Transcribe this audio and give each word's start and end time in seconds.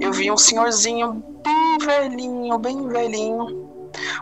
eu 0.00 0.12
vi 0.12 0.30
um 0.30 0.36
senhorzinho 0.36 1.22
bem 1.42 1.78
velhinho, 1.78 2.58
bem 2.58 2.88
velhinho, 2.88 3.68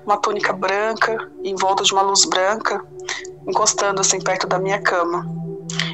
uma 0.04 0.16
túnica 0.16 0.52
branca, 0.52 1.30
em 1.42 1.54
volta 1.54 1.82
de 1.82 1.92
uma 1.92 2.02
luz 2.02 2.24
branca, 2.24 2.84
encostando 3.46 4.00
assim 4.00 4.20
perto 4.20 4.46
da 4.46 4.58
minha 4.58 4.80
cama. 4.80 5.26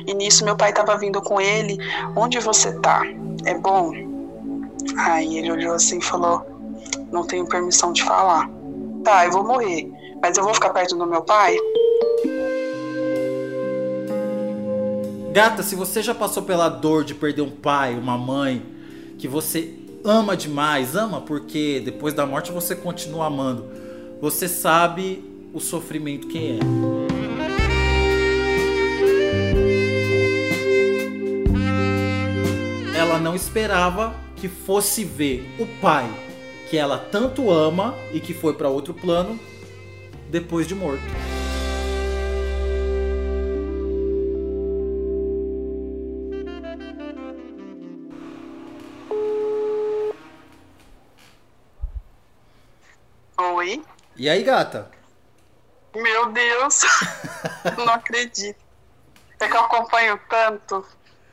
E 0.07 0.15
nisso 0.15 0.45
meu 0.45 0.57
pai 0.57 0.71
estava 0.71 0.97
vindo 0.97 1.21
com 1.21 1.41
ele. 1.41 1.79
Onde 2.15 2.39
você 2.39 2.73
tá? 2.81 3.03
É 3.45 3.55
bom? 3.55 3.93
Aí 4.99 5.39
ele 5.39 5.51
olhou 5.51 5.75
assim 5.75 5.99
e 5.99 6.05
falou: 6.05 6.45
Não 7.11 7.27
tenho 7.27 7.47
permissão 7.47 7.93
de 7.93 8.05
falar. 8.05 8.49
Tá, 9.05 9.25
eu 9.27 9.33
vou 9.33 9.45
morrer, 9.45 9.91
mas 10.23 10.37
eu 10.37 10.45
vou 10.45 10.55
ficar 10.55 10.71
perto 10.71 10.97
do 10.97 11.07
meu 11.07 11.23
pai? 11.23 11.57
Gata, 15.33 15.63
se 15.63 15.75
você 15.75 16.03
já 16.03 16.15
passou 16.15 16.43
pela 16.43 16.69
dor 16.69 17.05
de 17.05 17.15
perder 17.15 17.43
um 17.43 17.51
pai, 17.51 17.95
uma 17.95 18.17
mãe, 18.17 18.76
que 19.19 19.27
você 19.27 19.75
ama 20.05 20.37
demais, 20.37 20.95
ama 20.95 21.21
porque 21.21 21.81
depois 21.85 22.15
da 22.15 22.25
morte 22.27 22.53
você 22.53 22.75
continua 22.75 23.27
amando, 23.27 23.65
você 24.21 24.49
sabe 24.49 25.25
o 25.53 25.61
sofrimento 25.61 26.29
que 26.29 26.39
é. 26.39 26.59
Ela 32.99 33.19
não 33.19 33.35
esperava 33.35 34.15
que 34.37 34.49
fosse 34.49 35.05
ver 35.05 35.49
o 35.59 35.67
pai 35.81 36.09
que 36.69 36.77
ela 36.77 36.99
tanto 36.99 37.51
ama 37.51 37.95
e 38.13 38.21
que 38.21 38.35
foi 38.35 38.55
para 38.55 38.69
outro 38.69 38.93
plano 38.93 39.39
depois 40.31 40.67
de 40.67 40.75
morto. 40.75 41.05
E 54.17 54.29
aí, 54.29 54.43
gata? 54.43 54.91
Meu 55.95 56.33
Deus, 56.33 56.81
não 57.77 57.93
acredito. 57.93 58.59
É 59.39 59.49
que 59.49 59.57
eu 59.57 59.61
acompanho 59.61 60.19
tanto 60.29 60.87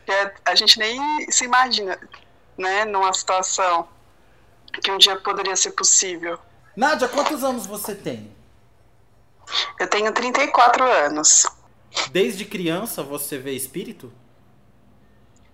que 0.05 0.11
a 0.45 0.55
gente 0.55 0.77
nem 0.77 1.31
se 1.31 1.45
imagina, 1.45 1.97
né, 2.57 2.83
numa 2.85 3.13
situação 3.13 3.87
que 4.81 4.91
um 4.91 4.97
dia 4.97 5.15
poderia 5.17 5.55
ser 5.55 5.71
possível. 5.71 6.37
Nádia, 6.75 7.07
quantos 7.07 7.43
anos 7.43 7.65
você 7.65 7.95
tem? 7.95 8.35
Eu 9.79 9.87
tenho 9.87 10.11
34 10.11 10.83
anos. 10.83 11.45
Desde 12.11 12.43
criança 12.43 13.03
você 13.03 13.37
vê 13.37 13.51
espírito? 13.51 14.11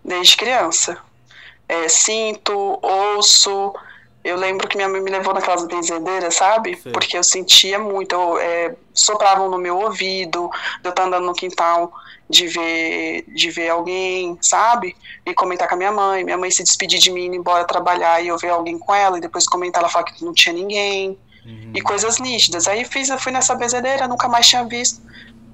Desde 0.03 0.37
criança. 0.37 0.97
É, 1.67 1.87
sinto, 1.89 2.79
ouço. 2.81 3.73
Eu 4.23 4.35
lembro 4.35 4.67
que 4.67 4.75
minha 4.75 4.89
mãe 4.89 5.01
me 5.01 5.09
levou 5.09 5.33
naquelas 5.33 5.65
benzedeiras, 5.65 6.35
sabe? 6.35 6.75
Sim. 6.75 6.91
Porque 6.91 7.17
eu 7.17 7.23
sentia 7.23 7.79
muito. 7.79 8.13
Eu, 8.13 8.37
é, 8.37 8.75
sopravam 8.93 9.49
no 9.49 9.57
meu 9.57 9.77
ouvido, 9.77 10.49
eu 10.83 10.89
estar 10.89 11.03
andando 11.03 11.25
no 11.25 11.33
quintal 11.33 11.91
de 12.29 12.47
ver, 12.47 13.23
de 13.27 13.49
ver 13.49 13.69
alguém, 13.69 14.37
sabe? 14.41 14.95
E 15.25 15.33
comentar 15.33 15.67
com 15.67 15.75
a 15.75 15.77
minha 15.77 15.91
mãe. 15.91 16.23
Minha 16.23 16.37
mãe 16.37 16.51
se 16.51 16.63
despedir 16.63 16.99
de 16.99 17.11
mim, 17.11 17.25
ir 17.25 17.35
embora 17.35 17.63
trabalhar 17.65 18.21
e 18.21 18.27
eu 18.27 18.37
ver 18.37 18.49
alguém 18.49 18.77
com 18.77 18.93
ela, 18.93 19.17
e 19.17 19.21
depois 19.21 19.47
comentar, 19.47 19.81
ela 19.81 19.89
falar 19.89 20.05
que 20.05 20.23
não 20.23 20.33
tinha 20.33 20.53
ninguém. 20.53 21.17
Uhum. 21.45 21.71
E 21.73 21.81
coisas 21.81 22.19
nítidas. 22.19 22.67
Aí 22.67 22.83
fiz, 22.83 23.09
eu 23.09 23.17
fui 23.17 23.31
nessa 23.31 23.55
benzedeira, 23.55 24.07
nunca 24.07 24.27
mais 24.27 24.47
tinha 24.47 24.63
visto. 24.65 25.01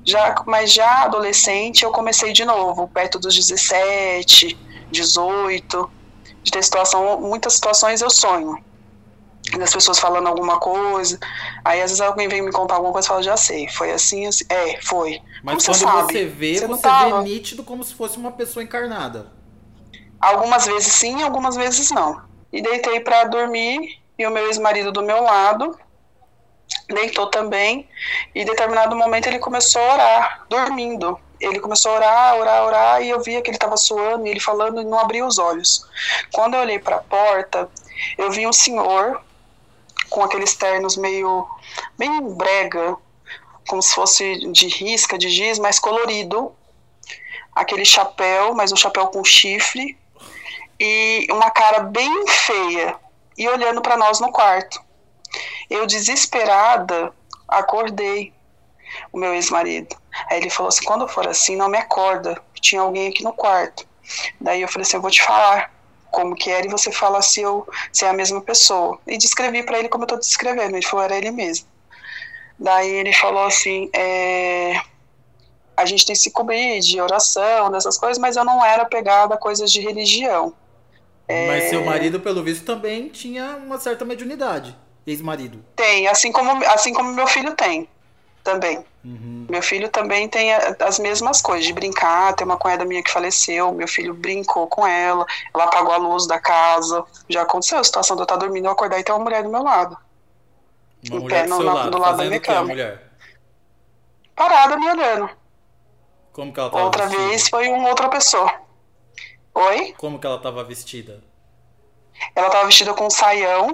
Já, 0.04 0.36
mas 0.46 0.74
já 0.74 1.04
adolescente 1.04 1.84
eu 1.84 1.92
comecei 1.92 2.32
de 2.32 2.46
novo, 2.46 2.88
perto 2.88 3.18
dos 3.18 3.36
17, 3.36 4.56
18, 4.92 5.90
de 6.46 6.52
ter 6.52 6.64
situação, 6.64 7.20
muitas 7.20 7.54
situações 7.54 8.02
eu 8.02 8.10
sonho 8.10 8.64
das 9.58 9.74
pessoas 9.74 10.00
falando 10.00 10.28
alguma 10.28 10.60
coisa. 10.60 11.20
Aí 11.64 11.82
às 11.82 11.92
vezes 11.92 12.02
alguém 12.02 12.28
vem 12.28 12.42
me 12.42 12.52
contar 12.52 12.76
alguma 12.76 12.94
coisa 12.94 13.08
e 13.08 13.10
fala, 13.10 13.24
já 13.24 13.38
sei, 13.38 13.68
foi 13.68 13.92
assim, 13.92 14.28
assim. 14.28 14.46
É, 14.50 14.80
foi. 14.82 15.22
Mas 15.44 15.66
como 15.66 15.78
quando 15.78 16.08
você, 16.08 16.14
você 16.14 16.26
vê, 16.26 16.60
você, 16.60 16.68
você 16.68 16.90
vê 16.90 17.24
nítido 17.24 17.64
como 17.64 17.84
se 17.84 17.94
fosse 17.94 18.18
uma 18.18 18.32
pessoa 18.32 18.64
encarnada. 18.64 19.32
Algumas 20.20 20.66
vezes 20.66 20.94
sim, 20.94 21.22
algumas 21.24 21.56
vezes 21.56 21.92
não. 21.92 22.22
E 22.52 22.62
deitei 22.62 23.00
para 23.00 23.26
dormir 23.26 24.00
e 24.18 24.26
o 24.26 24.32
meu 24.32 24.48
ex-marido 24.48 24.92
do 24.92 25.02
meu 25.02 25.22
lado 25.22 25.78
deitou 26.88 27.28
também. 27.28 27.88
E 28.34 28.42
em 28.42 28.46
determinado 28.46 28.96
momento 28.96 29.28
ele 29.28 29.40
começou 29.40 29.82
a 29.82 29.94
orar, 29.94 30.46
dormindo. 30.50 31.20
Ele 31.40 31.60
começou 31.60 31.92
a 31.92 31.96
orar, 31.96 32.36
orar, 32.38 32.64
orar, 32.66 33.02
e 33.02 33.10
eu 33.10 33.22
via 33.22 33.42
que 33.42 33.50
ele 33.50 33.58
estava 33.58 33.78
suando, 33.78 34.26
e 34.26 34.30
ele 34.30 34.40
falando 34.40 34.82
e 34.82 34.86
não 34.86 35.00
abria 35.00 35.26
os 35.26 35.38
olhos. 35.38 35.86
Quando 36.32 36.56
eu 36.56 36.62
olhei 36.62 36.80
para 36.80 36.98
a 36.98 37.02
porta, 37.02 37.70
eu 38.18 38.32
vi 38.32 38.48
um 38.48 38.54
senhor 38.54 39.22
com 40.10 40.24
aqueles 40.24 40.56
ternos 40.56 40.98
meio 40.98 41.48
bem 41.98 42.34
brega, 42.36 42.96
como 43.68 43.82
se 43.82 43.94
fosse 43.94 44.52
de 44.52 44.68
risca, 44.68 45.18
de 45.18 45.30
giz, 45.30 45.60
mas 45.60 45.80
colorido. 45.80 46.54
Aquele 47.54 47.86
chapéu, 47.86 48.54
mas 48.54 48.72
um 48.72 48.76
chapéu 48.76 49.08
com 49.08 49.24
chifre 49.24 49.98
e 50.80 51.26
uma 51.32 51.50
cara 51.50 51.80
bem 51.80 52.28
feia 52.28 52.96
e 53.38 53.48
olhando 53.48 53.82
para 53.82 53.96
nós 53.96 54.20
no 54.20 54.32
quarto. 54.32 54.82
Eu 55.70 55.86
desesperada 55.86 57.14
acordei 57.48 58.34
o 59.12 59.18
meu 59.18 59.34
ex-marido. 59.34 59.96
Aí 60.30 60.38
ele 60.38 60.50
falou 60.50 60.70
assim: 60.70 60.86
"Quando 60.86 61.08
for 61.08 61.28
assim, 61.28 61.56
não 61.56 61.70
me 61.70 61.78
acorda. 61.78 62.42
Tinha 62.60 62.82
alguém 62.82 63.10
aqui 63.10 63.24
no 63.24 63.34
quarto". 63.34 63.86
Daí 64.40 64.62
eu 64.62 64.68
falei 64.68 64.84
assim: 64.84 64.98
"Eu 64.98 65.02
vou 65.02 65.12
te 65.12 65.22
falar" 65.22 65.74
como 66.12 66.34
que 66.34 66.50
era 66.50 66.66
e 66.66 66.70
você 66.70 66.94
fala 66.94 67.22
se 67.22 67.42
eu 67.42 67.68
se 67.92 68.06
é 68.06 68.10
a 68.10 68.14
mesma 68.14 68.40
pessoa. 68.40 68.98
E 69.06 69.18
descrevi 69.18 69.64
para 69.64 69.80
ele 69.80 69.90
como 69.90 70.04
eu 70.04 70.06
estou 70.06 70.20
descrevendo. 70.20 70.78
Ele 70.78 70.86
falou 70.86 71.04
era 71.04 71.18
ele 71.18 71.30
mesmo. 71.30 71.68
Daí 72.58 72.90
ele 72.90 73.12
falou 73.12 73.44
assim, 73.44 73.90
é, 73.94 74.80
a 75.76 75.86
gente 75.86 76.06
tem 76.06 76.16
se 76.16 76.32
cobrir 76.32 76.80
de 76.80 77.02
oração, 77.02 77.70
dessas 77.70 77.98
coisas, 77.98 78.18
mas 78.18 78.38
eu 78.38 78.46
não 78.46 78.64
era 78.64 78.86
pegada 78.86 79.36
a 79.36 79.38
coisas 79.38 79.70
de 79.70 79.82
religião. 79.82 80.54
É, 81.28 81.48
mas 81.48 81.64
seu 81.66 81.84
marido, 81.84 82.20
pelo 82.20 82.42
visto, 82.44 82.64
também 82.64 83.10
tinha 83.10 83.58
uma 83.58 83.78
certa 83.78 84.06
mediunidade, 84.06 84.78
ex-marido. 85.06 85.66
Tem, 85.76 86.08
assim 86.08 86.32
como, 86.32 86.64
assim 86.68 86.94
como 86.94 87.12
meu 87.12 87.28
filho 87.28 87.54
tem 87.56 87.90
também. 88.46 88.86
Uhum. 89.04 89.48
Meu 89.50 89.62
filho 89.62 89.90
também 89.90 90.30
tem 90.30 90.54
as 90.54 91.00
mesmas 91.00 91.42
coisas, 91.42 91.66
de 91.66 91.74
brincar. 91.74 92.34
Tem 92.36 92.46
uma 92.46 92.56
cunhada 92.58 92.86
minha 92.86 93.04
que 93.04 93.12
faleceu, 93.12 93.74
meu 93.74 93.88
filho 93.88 94.14
brincou 94.14 94.68
com 94.68 94.88
ela, 94.88 95.26
ela 95.54 95.66
apagou 95.66 95.94
a 95.94 95.98
luz 95.98 96.28
da 96.28 96.40
casa. 96.40 97.04
Já 97.28 97.42
aconteceu 97.42 97.80
a 97.80 97.84
situação 97.84 98.16
de 98.16 98.22
eu 98.22 98.26
estar 98.26 98.38
dormindo, 98.38 98.66
eu 98.66 98.72
acordar 98.72 99.00
e 99.00 99.04
ter 99.04 99.12
uma 99.12 99.24
mulher 99.24 99.44
do 99.44 99.50
meu 99.50 99.64
lado. 99.64 99.98
Uma 101.10 101.20
em 101.20 101.28
pé, 101.28 101.46
no, 101.48 101.62
lado, 101.62 101.92
do 101.92 101.98
lado 101.98 102.18
da 102.18 102.24
minha 102.24 102.40
cama. 102.40 102.68
mulher? 102.68 103.04
Parada 104.36 104.78
me 104.78 104.90
olhando. 104.90 105.30
Como 106.32 106.54
que 106.54 106.60
ela 106.60 106.70
tava 106.70 106.84
Outra 106.84 107.06
vestida? 107.08 107.28
vez 107.28 107.50
foi 107.50 107.68
uma 107.70 107.90
outra 107.90 108.10
pessoa. 108.10 108.54
Oi? 109.54 109.94
Como 109.98 110.20
que 110.20 110.28
ela 110.28 110.36
estava 110.36 110.64
vestida? 110.64 111.24
Ela 112.36 112.48
estava 112.48 112.66
vestida 112.66 112.94
com 112.94 113.08
um 113.08 113.10
saião, 113.10 113.68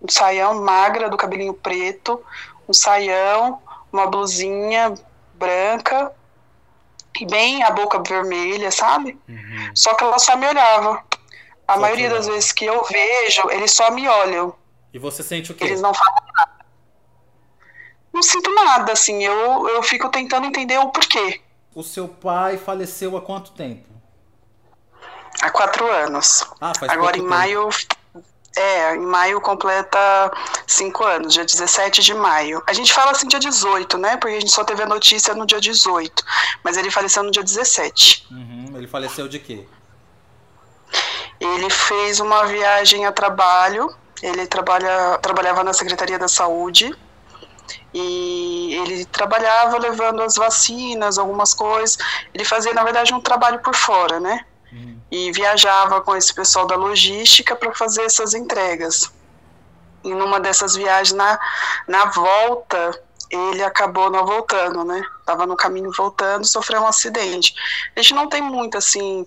um 0.00 0.08
saião 0.08 0.60
magra, 0.62 1.08
do 1.08 1.16
cabelinho 1.16 1.54
preto, 1.54 2.20
um 2.68 2.72
saião, 2.72 3.60
uma 3.92 4.06
blusinha 4.06 4.94
branca 5.34 6.12
e 7.20 7.26
bem 7.26 7.62
a 7.62 7.70
boca 7.70 8.02
vermelha, 8.02 8.70
sabe? 8.70 9.18
Uhum. 9.28 9.70
Só 9.74 9.94
que 9.94 10.04
ela 10.04 10.18
só 10.18 10.36
me 10.36 10.46
olhava. 10.46 11.02
A 11.66 11.74
só 11.74 11.80
maioria 11.80 12.10
das 12.10 12.26
vezes 12.26 12.52
que 12.52 12.64
eu 12.64 12.82
vejo, 12.84 13.50
eles 13.50 13.70
só 13.72 13.90
me 13.90 14.08
olham. 14.08 14.54
E 14.92 14.98
você 14.98 15.22
sente 15.22 15.52
o 15.52 15.54
quê? 15.54 15.64
Eles 15.64 15.80
não 15.80 15.92
falam 15.94 16.22
nada. 16.36 16.52
Não 18.12 18.22
sinto 18.22 18.54
nada, 18.54 18.92
assim. 18.92 19.22
Eu, 19.24 19.68
eu 19.68 19.82
fico 19.82 20.08
tentando 20.10 20.46
entender 20.46 20.78
o 20.78 20.90
porquê. 20.90 21.40
O 21.74 21.82
seu 21.82 22.06
pai 22.06 22.58
faleceu 22.58 23.16
há 23.16 23.22
quanto 23.22 23.52
tempo? 23.52 23.88
Há 25.40 25.50
quatro 25.50 25.90
anos. 25.90 26.44
Ah, 26.60 26.72
faz 26.78 26.92
Agora 26.92 27.16
em 27.16 27.20
tempo. 27.20 27.30
maio 27.30 27.68
é, 28.56 28.94
em 28.94 29.00
maio 29.00 29.40
completa 29.40 29.98
cinco 30.66 31.04
anos, 31.04 31.32
dia 31.32 31.44
17 31.44 32.02
de 32.02 32.14
maio. 32.14 32.62
A 32.66 32.72
gente 32.72 32.92
fala 32.92 33.12
assim 33.12 33.28
dia 33.28 33.38
18, 33.38 33.96
né? 33.98 34.16
Porque 34.16 34.36
a 34.36 34.40
gente 34.40 34.52
só 34.52 34.64
teve 34.64 34.82
a 34.82 34.86
notícia 34.86 35.34
no 35.34 35.46
dia 35.46 35.60
18. 35.60 36.24
Mas 36.62 36.76
ele 36.76 36.90
faleceu 36.90 37.22
no 37.22 37.30
dia 37.30 37.42
17. 37.42 38.26
Uhum, 38.30 38.72
ele 38.76 38.86
faleceu 38.86 39.28
de 39.28 39.38
quê? 39.38 39.66
Ele 41.40 41.70
fez 41.70 42.20
uma 42.20 42.46
viagem 42.46 43.06
a 43.06 43.12
trabalho. 43.12 43.94
Ele 44.22 44.46
trabalha, 44.46 45.18
trabalhava 45.20 45.64
na 45.64 45.72
Secretaria 45.72 46.18
da 46.18 46.28
Saúde. 46.28 46.94
E 47.94 48.74
ele 48.82 49.04
trabalhava 49.06 49.78
levando 49.78 50.22
as 50.22 50.36
vacinas, 50.36 51.18
algumas 51.18 51.54
coisas. 51.54 51.98
Ele 52.32 52.44
fazia, 52.44 52.72
na 52.74 52.84
verdade, 52.84 53.14
um 53.14 53.20
trabalho 53.20 53.60
por 53.60 53.74
fora, 53.74 54.20
né? 54.20 54.44
E 55.10 55.30
viajava 55.32 56.00
com 56.00 56.16
esse 56.16 56.32
pessoal 56.34 56.66
da 56.66 56.74
logística 56.74 57.54
para 57.54 57.74
fazer 57.74 58.02
essas 58.02 58.32
entregas. 58.32 59.12
E 60.02 60.14
numa 60.14 60.40
dessas 60.40 60.74
viagens, 60.74 61.12
na, 61.12 61.38
na 61.86 62.06
volta, 62.06 62.98
ele 63.30 63.62
acabou 63.62 64.10
não 64.10 64.24
voltando, 64.24 64.84
né? 64.84 65.02
Tava 65.24 65.46
no 65.46 65.56
caminho 65.56 65.90
voltando, 65.96 66.46
sofreu 66.46 66.80
um 66.80 66.86
acidente. 66.86 67.54
A 67.94 68.00
gente 68.00 68.14
não 68.14 68.28
tem 68.28 68.42
muito, 68.42 68.76
assim, 68.78 69.26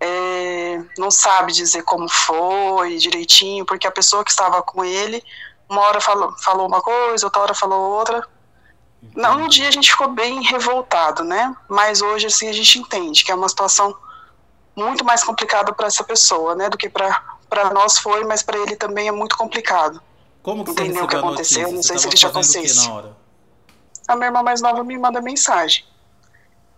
é, 0.00 0.82
não 0.98 1.10
sabe 1.10 1.52
dizer 1.52 1.82
como 1.82 2.08
foi 2.08 2.96
direitinho, 2.96 3.64
porque 3.64 3.86
a 3.86 3.92
pessoa 3.92 4.24
que 4.24 4.30
estava 4.30 4.62
com 4.62 4.84
ele, 4.84 5.22
uma 5.68 5.82
hora 5.82 6.00
falou, 6.00 6.34
falou 6.38 6.66
uma 6.66 6.80
coisa, 6.80 7.26
outra 7.26 7.42
hora 7.42 7.54
falou 7.54 7.92
outra. 7.92 8.26
Não, 9.14 9.42
um 9.42 9.48
dia 9.48 9.68
a 9.68 9.70
gente 9.70 9.90
ficou 9.90 10.08
bem 10.08 10.42
revoltado, 10.42 11.22
né? 11.22 11.54
Mas 11.68 12.00
hoje 12.00 12.26
assim 12.26 12.48
a 12.48 12.52
gente 12.52 12.78
entende 12.78 13.22
que 13.22 13.30
é 13.30 13.34
uma 13.34 13.48
situação 13.48 13.94
muito 14.76 15.04
mais 15.04 15.22
complicada 15.22 15.72
para 15.72 15.86
essa 15.86 16.02
pessoa, 16.02 16.54
né, 16.54 16.68
do 16.68 16.76
que 16.76 16.88
para 16.88 17.70
nós 17.72 17.98
foi, 17.98 18.24
mas 18.24 18.42
para 18.42 18.58
ele 18.58 18.76
também 18.76 19.08
é 19.08 19.12
muito 19.12 19.36
complicado. 19.36 20.02
Como 20.42 20.64
que 20.64 20.72
Entendeu 20.72 20.94
você 20.94 21.04
o 21.04 21.08
que 21.08 21.16
aconteceu? 21.16 21.72
Não 21.72 21.82
sei 21.82 21.98
se 21.98 22.08
ele 22.08 22.16
já 22.16 22.30
consciência. 22.30 22.92
A 24.06 24.14
minha 24.14 24.26
irmã 24.26 24.42
mais 24.42 24.60
nova 24.60 24.84
me 24.84 24.98
manda 24.98 25.20
mensagem. 25.20 25.84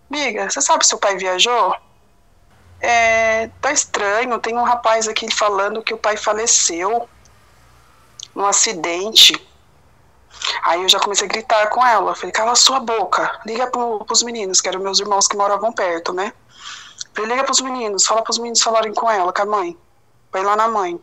Miga, 0.08 0.48
você 0.48 0.60
sabe 0.60 0.86
se 0.86 0.94
o 0.94 0.98
pai 0.98 1.16
viajou? 1.16 1.74
É, 2.80 3.48
tá 3.60 3.72
estranho, 3.72 4.38
tem 4.38 4.56
um 4.56 4.62
rapaz 4.62 5.08
aqui 5.08 5.28
falando 5.34 5.82
que 5.82 5.94
o 5.94 5.98
pai 5.98 6.16
faleceu 6.16 7.08
num 8.34 8.46
acidente. 8.46 9.34
Aí 10.62 10.82
eu 10.82 10.88
já 10.88 11.00
comecei 11.00 11.26
a 11.26 11.30
gritar 11.30 11.68
com 11.70 11.84
ela. 11.84 12.14
Falei, 12.14 12.30
cala 12.30 12.54
sua 12.54 12.78
boca, 12.78 13.40
liga 13.44 13.66
pro, 13.66 14.04
pros 14.04 14.22
meninos, 14.22 14.60
que 14.60 14.68
eram 14.68 14.80
meus 14.80 15.00
irmãos 15.00 15.26
que 15.26 15.36
moravam 15.36 15.72
perto, 15.72 16.12
né? 16.12 16.32
Liga 17.18 17.44
pros 17.44 17.60
meninos, 17.60 18.06
fala 18.06 18.22
pros 18.22 18.38
meninos 18.38 18.62
falarem 18.62 18.92
com 18.92 19.10
ela, 19.10 19.32
com 19.32 19.42
a 19.42 19.46
mãe. 19.46 19.76
Foi 20.30 20.42
lá 20.42 20.56
na 20.56 20.68
mãe. 20.68 21.00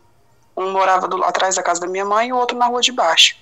Um 0.56 0.72
morava 0.72 1.08
do, 1.08 1.24
atrás 1.24 1.56
da 1.56 1.64
casa 1.64 1.82
da 1.82 1.88
minha 1.88 2.06
mãe 2.06 2.30
e 2.30 2.34
o 2.34 2.38
outro 2.38 2.58
na 2.58 2.68
rua 2.68 2.82
de 2.82 2.92
baixo. 2.92 3.36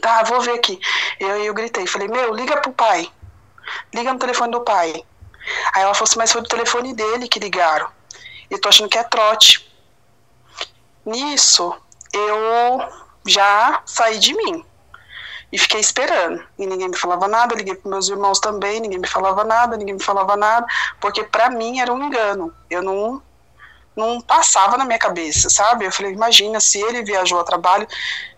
Tá, 0.00 0.22
vou 0.24 0.40
ver 0.40 0.52
aqui. 0.52 0.78
Eu, 1.18 1.44
eu 1.44 1.54
gritei, 1.54 1.86
falei, 1.86 2.08
meu, 2.08 2.34
liga 2.34 2.60
pro 2.60 2.72
pai. 2.72 3.10
Liga 3.94 4.12
no 4.12 4.18
telefone 4.18 4.52
do 4.52 4.60
pai. 4.60 4.92
Aí 5.72 5.82
ela 5.82 5.94
falou 5.94 6.08
assim, 6.08 6.18
mas 6.18 6.32
foi 6.32 6.42
do 6.42 6.48
telefone 6.48 6.94
dele 6.94 7.28
que 7.28 7.38
ligaram. 7.38 7.88
Eu 8.50 8.60
tô 8.60 8.68
achando 8.68 8.88
que 8.88 8.98
é 8.98 9.04
trote. 9.04 9.70
Nisso, 11.04 11.74
eu 12.12 12.80
já 13.26 13.82
saí 13.86 14.18
de 14.18 14.34
mim. 14.34 14.64
E 15.50 15.58
fiquei 15.58 15.80
esperando. 15.80 16.44
E 16.58 16.66
ninguém 16.66 16.88
me 16.88 16.96
falava 16.96 17.26
nada, 17.26 17.54
liguei 17.54 17.74
para 17.74 17.90
meus 17.90 18.08
irmãos 18.08 18.38
também, 18.38 18.80
ninguém 18.80 18.98
me 18.98 19.08
falava 19.08 19.44
nada, 19.44 19.76
ninguém 19.76 19.94
me 19.94 20.02
falava 20.02 20.36
nada, 20.36 20.66
porque 21.00 21.24
para 21.24 21.48
mim 21.50 21.80
era 21.80 21.92
um 21.92 22.04
engano. 22.04 22.52
Eu 22.70 22.82
não 22.82 23.22
não 23.96 24.20
passava 24.20 24.76
na 24.76 24.84
minha 24.84 24.98
cabeça, 24.98 25.50
sabe? 25.50 25.84
Eu 25.84 25.90
falei, 25.90 26.12
imagina 26.12 26.60
se 26.60 26.80
ele 26.80 27.02
viajou 27.02 27.40
a 27.40 27.42
trabalho, 27.42 27.84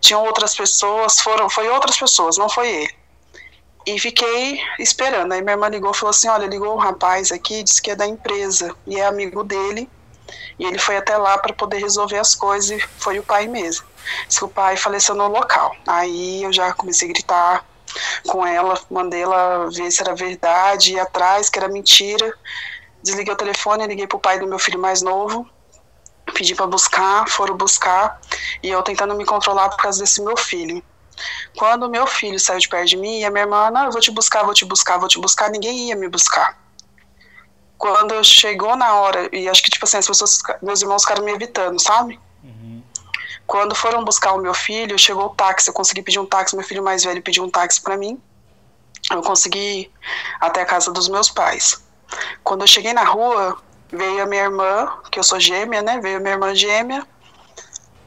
tinham 0.00 0.24
outras 0.24 0.56
pessoas, 0.56 1.20
foram, 1.20 1.50
foi 1.50 1.68
outras 1.68 1.98
pessoas, 1.98 2.38
não 2.38 2.48
foi 2.48 2.70
ele. 2.70 2.94
E 3.86 3.98
fiquei 3.98 4.60
esperando. 4.78 5.32
Aí 5.32 5.42
minha 5.42 5.54
irmã 5.54 5.68
ligou 5.68 5.92
falou 5.92 6.10
assim: 6.10 6.28
Olha, 6.28 6.46
ligou 6.46 6.74
um 6.74 6.78
rapaz 6.78 7.32
aqui, 7.32 7.62
disse 7.62 7.80
que 7.80 7.90
é 7.90 7.96
da 7.96 8.06
empresa 8.06 8.74
e 8.86 8.98
é 8.98 9.06
amigo 9.06 9.42
dele. 9.42 9.88
E 10.58 10.64
ele 10.64 10.78
foi 10.78 10.96
até 10.96 11.16
lá 11.16 11.38
para 11.38 11.52
poder 11.52 11.78
resolver 11.78 12.18
as 12.18 12.34
coisas 12.34 12.70
e 12.70 12.80
foi 12.98 13.18
o 13.18 13.22
pai 13.22 13.46
mesmo. 13.46 13.86
Que 14.28 14.44
o 14.44 14.48
pai 14.48 14.76
faleceu 14.76 15.14
no 15.14 15.28
local. 15.28 15.74
Aí 15.86 16.42
eu 16.42 16.52
já 16.52 16.72
comecei 16.72 17.08
a 17.08 17.12
gritar 17.12 17.64
com 18.26 18.46
ela, 18.46 18.78
mandei 18.90 19.22
ela 19.22 19.68
ver 19.70 19.90
se 19.90 20.02
era 20.02 20.14
verdade, 20.14 20.94
ir 20.94 21.00
atrás, 21.00 21.48
que 21.48 21.58
era 21.58 21.68
mentira. 21.68 22.32
Desliguei 23.02 23.32
o 23.32 23.36
telefone, 23.36 23.86
liguei 23.86 24.06
pro 24.06 24.18
pai 24.18 24.38
do 24.38 24.46
meu 24.46 24.58
filho 24.58 24.78
mais 24.78 25.00
novo, 25.00 25.48
pedi 26.34 26.54
para 26.54 26.66
buscar, 26.66 27.26
foram 27.28 27.56
buscar, 27.56 28.20
e 28.62 28.68
eu 28.68 28.82
tentando 28.82 29.14
me 29.14 29.24
controlar 29.24 29.70
por 29.70 29.78
causa 29.78 30.00
desse 30.00 30.22
meu 30.22 30.36
filho. 30.36 30.82
Quando 31.56 31.88
meu 31.88 32.06
filho 32.06 32.38
saiu 32.38 32.58
de 32.58 32.68
perto 32.68 32.88
de 32.88 32.96
mim, 32.96 33.24
a 33.24 33.30
minha 33.30 33.44
irmã, 33.44 33.70
não, 33.70 33.86
eu 33.86 33.92
vou 33.92 34.00
te 34.00 34.10
buscar, 34.10 34.44
vou 34.44 34.54
te 34.54 34.64
buscar, 34.64 34.98
vou 34.98 35.08
te 35.08 35.18
buscar, 35.18 35.50
ninguém 35.50 35.88
ia 35.88 35.96
me 35.96 36.08
buscar. 36.08 36.58
Quando 37.80 38.22
chegou 38.22 38.76
na 38.76 38.94
hora, 38.96 39.34
e 39.34 39.48
acho 39.48 39.62
que, 39.62 39.70
tipo 39.70 39.86
assim, 39.86 39.96
as 39.96 40.06
pessoas, 40.06 40.38
meus 40.60 40.82
irmãos 40.82 41.00
ficaram 41.00 41.24
me 41.24 41.32
evitando, 41.32 41.80
sabe? 41.80 42.20
Uhum. 42.44 42.82
Quando 43.46 43.74
foram 43.74 44.04
buscar 44.04 44.34
o 44.34 44.38
meu 44.38 44.52
filho, 44.52 44.98
chegou 44.98 45.24
o 45.24 45.30
táxi, 45.30 45.70
eu 45.70 45.72
consegui 45.72 46.02
pedir 46.02 46.18
um 46.18 46.26
táxi, 46.26 46.54
meu 46.54 46.62
filho 46.62 46.82
mais 46.82 47.04
velho 47.04 47.22
pediu 47.22 47.42
um 47.42 47.48
táxi 47.48 47.80
para 47.80 47.96
mim. 47.96 48.20
Eu 49.10 49.22
consegui 49.22 49.58
ir 49.58 49.90
até 50.38 50.60
a 50.60 50.66
casa 50.66 50.92
dos 50.92 51.08
meus 51.08 51.30
pais. 51.30 51.82
Quando 52.44 52.60
eu 52.60 52.66
cheguei 52.66 52.92
na 52.92 53.02
rua, 53.02 53.56
veio 53.90 54.24
a 54.24 54.26
minha 54.26 54.42
irmã, 54.42 54.92
que 55.10 55.18
eu 55.18 55.24
sou 55.24 55.40
gêmea, 55.40 55.80
né? 55.80 56.00
Veio 56.02 56.18
a 56.18 56.20
minha 56.20 56.34
irmã 56.34 56.54
gêmea. 56.54 57.06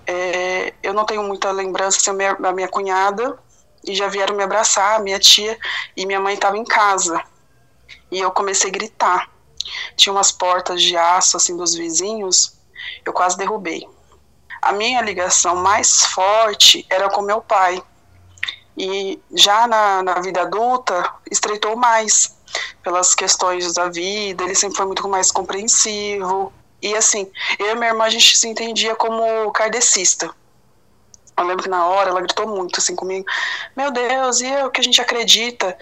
É, 0.05 0.71
eu 0.83 0.93
não 0.93 1.03
tenho 1.03 1.23
muita 1.23 1.49
lembrança 1.49 1.97
assim, 1.97 2.15
minha, 2.15 2.35
da 2.35 2.51
minha 2.51 2.67
cunhada, 2.67 3.39
e 3.83 3.95
já 3.95 4.07
vieram 4.07 4.35
me 4.35 4.43
abraçar, 4.43 5.01
minha 5.01 5.17
tia, 5.17 5.57
e 5.97 6.05
minha 6.05 6.19
mãe 6.19 6.35
estava 6.35 6.59
em 6.59 6.63
casa. 6.63 7.19
E 8.11 8.19
eu 8.19 8.29
comecei 8.29 8.69
a 8.69 8.71
gritar. 8.71 9.32
Tinha 9.95 10.13
umas 10.13 10.31
portas 10.31 10.81
de 10.81 10.95
aço, 10.97 11.37
assim, 11.37 11.55
dos 11.55 11.73
vizinhos, 11.73 12.55
eu 13.05 13.13
quase 13.13 13.37
derrubei. 13.37 13.87
A 14.61 14.71
minha 14.71 15.01
ligação 15.01 15.57
mais 15.57 16.05
forte 16.05 16.85
era 16.89 17.09
com 17.09 17.21
meu 17.21 17.41
pai. 17.41 17.81
E 18.77 19.19
já 19.31 19.67
na, 19.67 20.01
na 20.01 20.21
vida 20.21 20.41
adulta, 20.41 21.13
estreitou 21.29 21.75
mais 21.75 22.35
pelas 22.81 23.13
questões 23.13 23.73
da 23.73 23.89
vida, 23.89 24.43
ele 24.43 24.55
sempre 24.55 24.77
foi 24.77 24.85
muito 24.85 25.07
mais 25.07 25.31
compreensivo. 25.31 26.51
E 26.81 26.95
assim, 26.95 27.31
eu 27.59 27.67
e 27.67 27.75
minha 27.75 27.89
irmã, 27.89 28.05
a 28.05 28.09
gente 28.09 28.37
se 28.37 28.47
entendia 28.47 28.95
como 28.95 29.51
kardecista. 29.51 30.33
Eu 31.37 31.45
lembro 31.45 31.63
que 31.63 31.69
na 31.69 31.87
hora 31.87 32.09
ela 32.09 32.21
gritou 32.21 32.47
muito 32.47 32.79
assim 32.79 32.95
comigo: 32.95 33.25
Meu 33.75 33.91
Deus, 33.91 34.41
e 34.41 34.47
é 34.47 34.65
o 34.65 34.71
que 34.71 34.81
a 34.81 34.83
gente 34.83 35.01
acredita? 35.01 35.77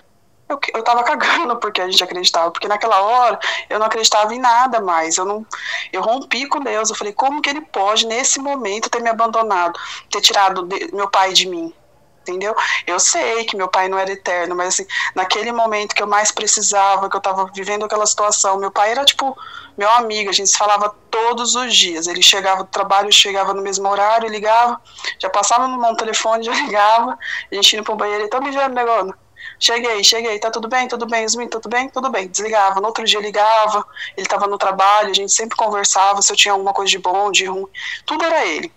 Eu, 0.52 0.60
eu 0.74 0.84
tava 0.84 1.04
cagando 1.06 1.58
porque 1.58 1.82
a 1.82 1.90
gente 1.90 2.04
acreditava, 2.04 2.52
porque 2.52 2.68
naquela 2.68 3.02
hora 3.02 3.40
eu 3.70 3.80
não 3.80 3.86
acreditava 3.86 4.34
em 4.34 4.40
nada 4.40 4.82
mais. 4.82 5.18
Eu 5.18 5.26
não 5.26 5.46
eu 5.92 6.02
rompi 6.02 6.48
com 6.48 6.60
Deus. 6.60 6.90
Eu 6.90 6.96
falei: 6.96 7.14
Como 7.14 7.42
que 7.42 7.50
ele 7.50 7.62
pode, 7.62 8.06
nesse 8.06 8.40
momento, 8.40 8.90
ter 8.90 9.02
me 9.02 9.10
abandonado, 9.10 9.80
ter 10.10 10.22
tirado 10.22 10.64
de, 10.64 10.94
meu 10.94 11.10
pai 11.10 11.34
de 11.34 11.48
mim? 11.48 11.74
entendeu? 12.22 12.56
Eu 12.86 13.00
sei 13.00 13.44
que 13.46 13.58
meu 13.58 13.68
pai 13.68 13.90
não 13.90 13.98
era 13.98 14.12
eterno, 14.12 14.56
mas 14.56 14.70
assim, 14.70 14.86
naquele 15.16 15.52
momento 15.52 15.96
que 15.96 16.04
eu 16.04 16.08
mais 16.08 16.32
precisava, 16.32 17.10
que 17.10 17.16
eu 17.16 17.20
estava 17.20 17.50
vivendo 17.54 17.84
aquela 17.84 18.06
situação, 18.06 18.60
meu 18.60 18.70
pai 18.70 18.92
era 18.92 19.04
tipo 19.04 19.36
meu 19.78 19.90
amigo, 19.90 20.30
a 20.30 20.34
gente 20.34 20.50
se 20.50 20.58
falava 20.58 20.94
todos 21.10 21.56
os 21.56 21.76
dias. 21.76 22.08
Ele 22.08 22.22
chegava 22.22 22.64
do 22.64 22.70
trabalho, 22.70 23.12
chegava 23.12 23.54
no 23.54 23.62
mesmo 23.62 23.88
horário, 23.88 24.30
ligava, 24.30 24.80
já 25.18 25.30
passava 25.30 25.68
no 25.68 25.78
mão 25.80 25.96
telefone, 25.96 26.44
já 26.46 26.54
ligava, 26.54 27.18
a 27.52 27.56
gente 27.56 27.76
ia 27.76 27.84
pro 27.84 27.96
banheiro, 27.96 28.24
então 28.24 28.42
me 28.42 28.52
vendo, 28.52 28.74
negócio. 28.74 29.14
Cheguei, 29.60 30.04
cheguei, 30.04 30.40
tá 30.40 30.50
tudo 30.50 30.68
bem? 30.68 30.88
Tudo 30.88 31.06
bem, 31.06 31.24
Yasmin, 31.24 31.48
tudo 31.48 31.70
bem? 31.70 31.90
Tudo 31.90 32.10
bem. 32.10 32.28
Desligava. 32.28 32.80
No 32.80 32.88
outro 32.88 33.04
dia 33.06 33.20
ligava, 33.20 33.86
ele 34.18 34.26
estava 34.26 34.48
no 34.48 34.58
trabalho, 34.58 35.12
a 35.12 35.14
gente 35.14 35.32
sempre 35.32 35.56
conversava 35.56 36.22
se 36.22 36.32
eu 36.32 36.38
tinha 36.38 36.54
alguma 36.54 36.74
coisa 36.74 36.90
de 36.90 37.00
bom, 37.00 37.32
de 37.32 37.46
ruim. 37.46 37.68
Tudo 38.06 38.26
era 38.26 38.46
ele 38.46 38.72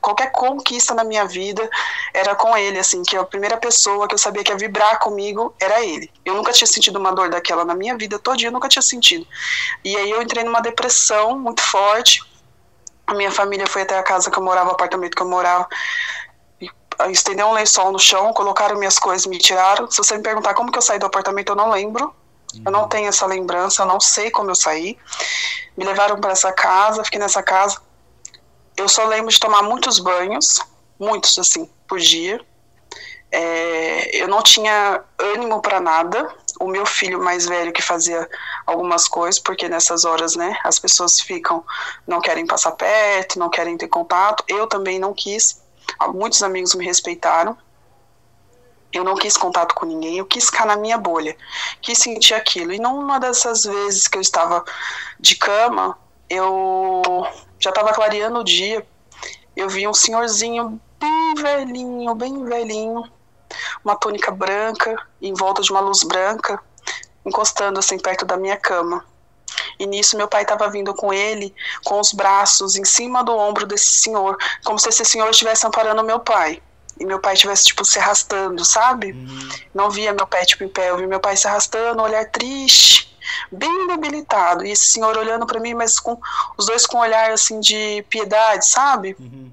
qualquer 0.00 0.30
conquista 0.30 0.94
na 0.94 1.04
minha 1.04 1.24
vida 1.24 1.68
era 2.12 2.34
com 2.34 2.56
ele, 2.56 2.78
assim, 2.78 3.02
que 3.02 3.16
a 3.16 3.24
primeira 3.24 3.56
pessoa 3.56 4.06
que 4.06 4.14
eu 4.14 4.18
sabia 4.18 4.44
que 4.44 4.52
ia 4.52 4.56
vibrar 4.56 4.98
comigo 4.98 5.54
era 5.60 5.84
ele. 5.84 6.10
Eu 6.24 6.34
nunca 6.34 6.52
tinha 6.52 6.66
sentido 6.66 6.98
uma 6.98 7.12
dor 7.12 7.28
daquela 7.30 7.64
na 7.64 7.74
minha 7.74 7.96
vida 7.96 8.18
todo 8.18 8.36
dia, 8.36 8.48
eu 8.48 8.52
nunca 8.52 8.68
tinha 8.68 8.82
sentido. 8.82 9.26
E 9.84 9.96
aí 9.96 10.10
eu 10.10 10.22
entrei 10.22 10.44
numa 10.44 10.60
depressão 10.60 11.38
muito 11.38 11.62
forte. 11.62 12.22
A 13.06 13.14
minha 13.14 13.30
família 13.30 13.66
foi 13.66 13.82
até 13.82 13.98
a 13.98 14.02
casa 14.02 14.30
que 14.30 14.38
eu 14.38 14.42
morava, 14.42 14.68
o 14.68 14.72
apartamento 14.72 15.16
que 15.16 15.22
eu 15.22 15.28
morava, 15.28 15.66
estendeu 17.10 17.46
um 17.46 17.52
lençol 17.52 17.92
no 17.92 17.98
chão, 17.98 18.32
colocaram 18.32 18.76
minhas 18.76 18.98
coisas, 18.98 19.26
me 19.26 19.38
tiraram. 19.38 19.90
Se 19.90 19.98
você 19.98 20.16
me 20.16 20.22
perguntar 20.22 20.54
como 20.54 20.70
que 20.72 20.78
eu 20.78 20.82
saí 20.82 20.98
do 20.98 21.06
apartamento, 21.06 21.50
eu 21.50 21.56
não 21.56 21.70
lembro. 21.70 22.14
Eu 22.64 22.72
não 22.72 22.88
tenho 22.88 23.08
essa 23.08 23.26
lembrança, 23.26 23.82
eu 23.82 23.86
não 23.86 24.00
sei 24.00 24.30
como 24.30 24.50
eu 24.50 24.54
saí. 24.54 24.98
Me 25.76 25.84
levaram 25.84 26.18
para 26.18 26.32
essa 26.32 26.50
casa, 26.50 27.04
fiquei 27.04 27.20
nessa 27.20 27.42
casa 27.42 27.78
eu 28.78 28.88
só 28.88 29.04
lembro 29.04 29.30
de 29.30 29.40
tomar 29.40 29.62
muitos 29.62 29.98
banhos, 29.98 30.60
muitos 30.98 31.38
assim, 31.38 31.68
por 31.86 31.98
dia. 31.98 32.40
É, 33.30 34.22
eu 34.22 34.28
não 34.28 34.42
tinha 34.42 35.02
ânimo 35.18 35.60
para 35.60 35.80
nada. 35.80 36.32
O 36.60 36.66
meu 36.66 36.86
filho 36.86 37.20
mais 37.20 37.46
velho 37.46 37.72
que 37.72 37.82
fazia 37.82 38.28
algumas 38.66 39.06
coisas, 39.06 39.40
porque 39.40 39.68
nessas 39.68 40.04
horas, 40.04 40.34
né, 40.34 40.56
as 40.64 40.78
pessoas 40.78 41.20
ficam, 41.20 41.64
não 42.06 42.20
querem 42.20 42.46
passar 42.46 42.72
perto, 42.72 43.38
não 43.38 43.50
querem 43.50 43.76
ter 43.76 43.88
contato. 43.88 44.44
Eu 44.48 44.66
também 44.66 44.98
não 44.98 45.12
quis. 45.12 45.60
Muitos 46.14 46.42
amigos 46.42 46.74
me 46.74 46.84
respeitaram. 46.84 47.56
Eu 48.92 49.04
não 49.04 49.16
quis 49.16 49.36
contato 49.36 49.74
com 49.74 49.84
ninguém, 49.84 50.16
eu 50.16 50.24
quis 50.24 50.46
ficar 50.46 50.64
na 50.64 50.76
minha 50.76 50.96
bolha, 50.96 51.36
quis 51.82 51.98
sentir 51.98 52.32
aquilo. 52.32 52.72
E 52.72 52.78
numa 52.78 53.20
dessas 53.20 53.64
vezes 53.64 54.08
que 54.08 54.16
eu 54.16 54.22
estava 54.22 54.64
de 55.20 55.36
cama, 55.36 55.98
eu 56.28 57.02
já 57.58 57.70
estava 57.70 57.92
clareando 57.92 58.40
o 58.40 58.44
dia. 58.44 58.86
Eu 59.54 59.68
vi 59.68 59.86
um 59.86 59.92
senhorzinho 59.92 60.80
bem 60.98 61.34
velhinho, 61.34 62.14
bem 62.14 62.44
velhinho, 62.44 63.04
uma 63.84 63.96
túnica 63.96 64.30
branca, 64.30 64.96
em 65.20 65.34
volta 65.34 65.62
de 65.62 65.70
uma 65.70 65.80
luz 65.80 66.02
branca, 66.02 66.60
encostando 67.26 67.78
assim 67.78 67.98
perto 67.98 68.24
da 68.24 68.36
minha 68.36 68.56
cama. 68.56 69.04
E 69.78 69.86
nisso 69.86 70.16
meu 70.16 70.28
pai 70.28 70.42
estava 70.42 70.68
vindo 70.68 70.92
com 70.94 71.12
ele, 71.12 71.54
com 71.84 72.00
os 72.00 72.12
braços 72.12 72.76
em 72.76 72.84
cima 72.84 73.22
do 73.22 73.36
ombro 73.36 73.66
desse 73.66 74.02
senhor, 74.02 74.36
como 74.64 74.78
se 74.78 74.88
esse 74.88 75.04
senhor 75.04 75.30
estivesse 75.30 75.66
amparando 75.66 76.02
meu 76.02 76.20
pai. 76.20 76.60
E 76.98 77.04
meu 77.04 77.20
pai 77.20 77.34
estivesse, 77.34 77.66
tipo, 77.66 77.84
se 77.84 77.98
arrastando, 77.98 78.64
sabe? 78.64 79.12
Uhum. 79.12 79.48
Não 79.72 79.88
via 79.88 80.12
meu 80.12 80.26
pé, 80.26 80.44
tipo, 80.44 80.64
em 80.64 80.68
pé. 80.68 80.90
Eu 80.90 80.96
vi 80.96 81.06
meu 81.06 81.20
pai 81.20 81.36
se 81.36 81.46
arrastando, 81.46 82.02
olhar 82.02 82.28
triste. 82.30 83.16
bem 83.50 83.86
debilitado. 83.86 84.64
E 84.64 84.70
esse 84.70 84.86
senhor 84.86 85.16
olhando 85.16 85.46
para 85.46 85.60
mim, 85.60 85.74
mas 85.74 86.00
com 86.00 86.18
os 86.56 86.66
dois 86.66 86.86
com 86.86 86.98
um 86.98 87.00
olhar 87.00 87.30
assim 87.30 87.60
de 87.60 88.04
piedade, 88.08 88.66
sabe? 88.66 89.16
Uhum. 89.18 89.52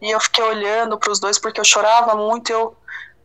E 0.00 0.10
eu 0.10 0.20
fiquei 0.20 0.42
olhando 0.42 0.98
para 0.98 1.12
os 1.12 1.20
dois 1.20 1.38
porque 1.38 1.60
eu 1.60 1.64
chorava 1.64 2.14
muito, 2.14 2.50
eu 2.50 2.76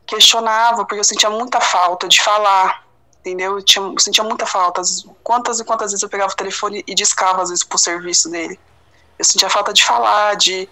questionava, 0.05 0.85
porque 0.85 0.99
eu 0.99 1.03
sentia 1.03 1.29
muita 1.29 1.59
falta 1.59 2.07
de 2.07 2.21
falar, 2.21 2.84
entendeu? 3.25 3.57
Eu, 3.57 3.63
tinha, 3.63 3.83
eu 3.83 3.99
sentia 3.99 4.23
muita 4.23 4.45
falta. 4.45 4.81
Quantas 5.23 5.59
e 5.59 5.65
quantas 5.65 5.91
vezes 5.91 6.03
eu 6.03 6.09
pegava 6.09 6.31
o 6.31 6.35
telefone 6.35 6.83
e 6.85 6.93
discava, 6.93 7.41
às 7.41 7.49
vezes, 7.49 7.63
pro 7.63 7.77
serviço 7.77 8.29
dele. 8.29 8.59
Eu 9.17 9.25
sentia 9.25 9.49
falta 9.49 9.73
de 9.73 9.83
falar, 9.83 10.35
de, 10.35 10.69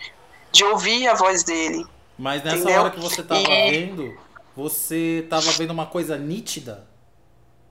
de 0.52 0.64
ouvir 0.64 1.08
a 1.08 1.16
voz 1.16 1.44
dele. 1.44 1.86
Mas 2.18 2.44
nessa 2.44 2.58
entendeu? 2.58 2.82
hora 2.82 2.92
que 2.92 3.00
você 3.00 3.24
tava 3.24 3.42
e... 3.42 3.72
vendo, 3.72 4.18
você 4.56 5.26
tava 5.30 5.52
vendo 5.54 5.72
uma 5.72 5.88
coisa 5.88 6.16
nítida? 6.18 6.88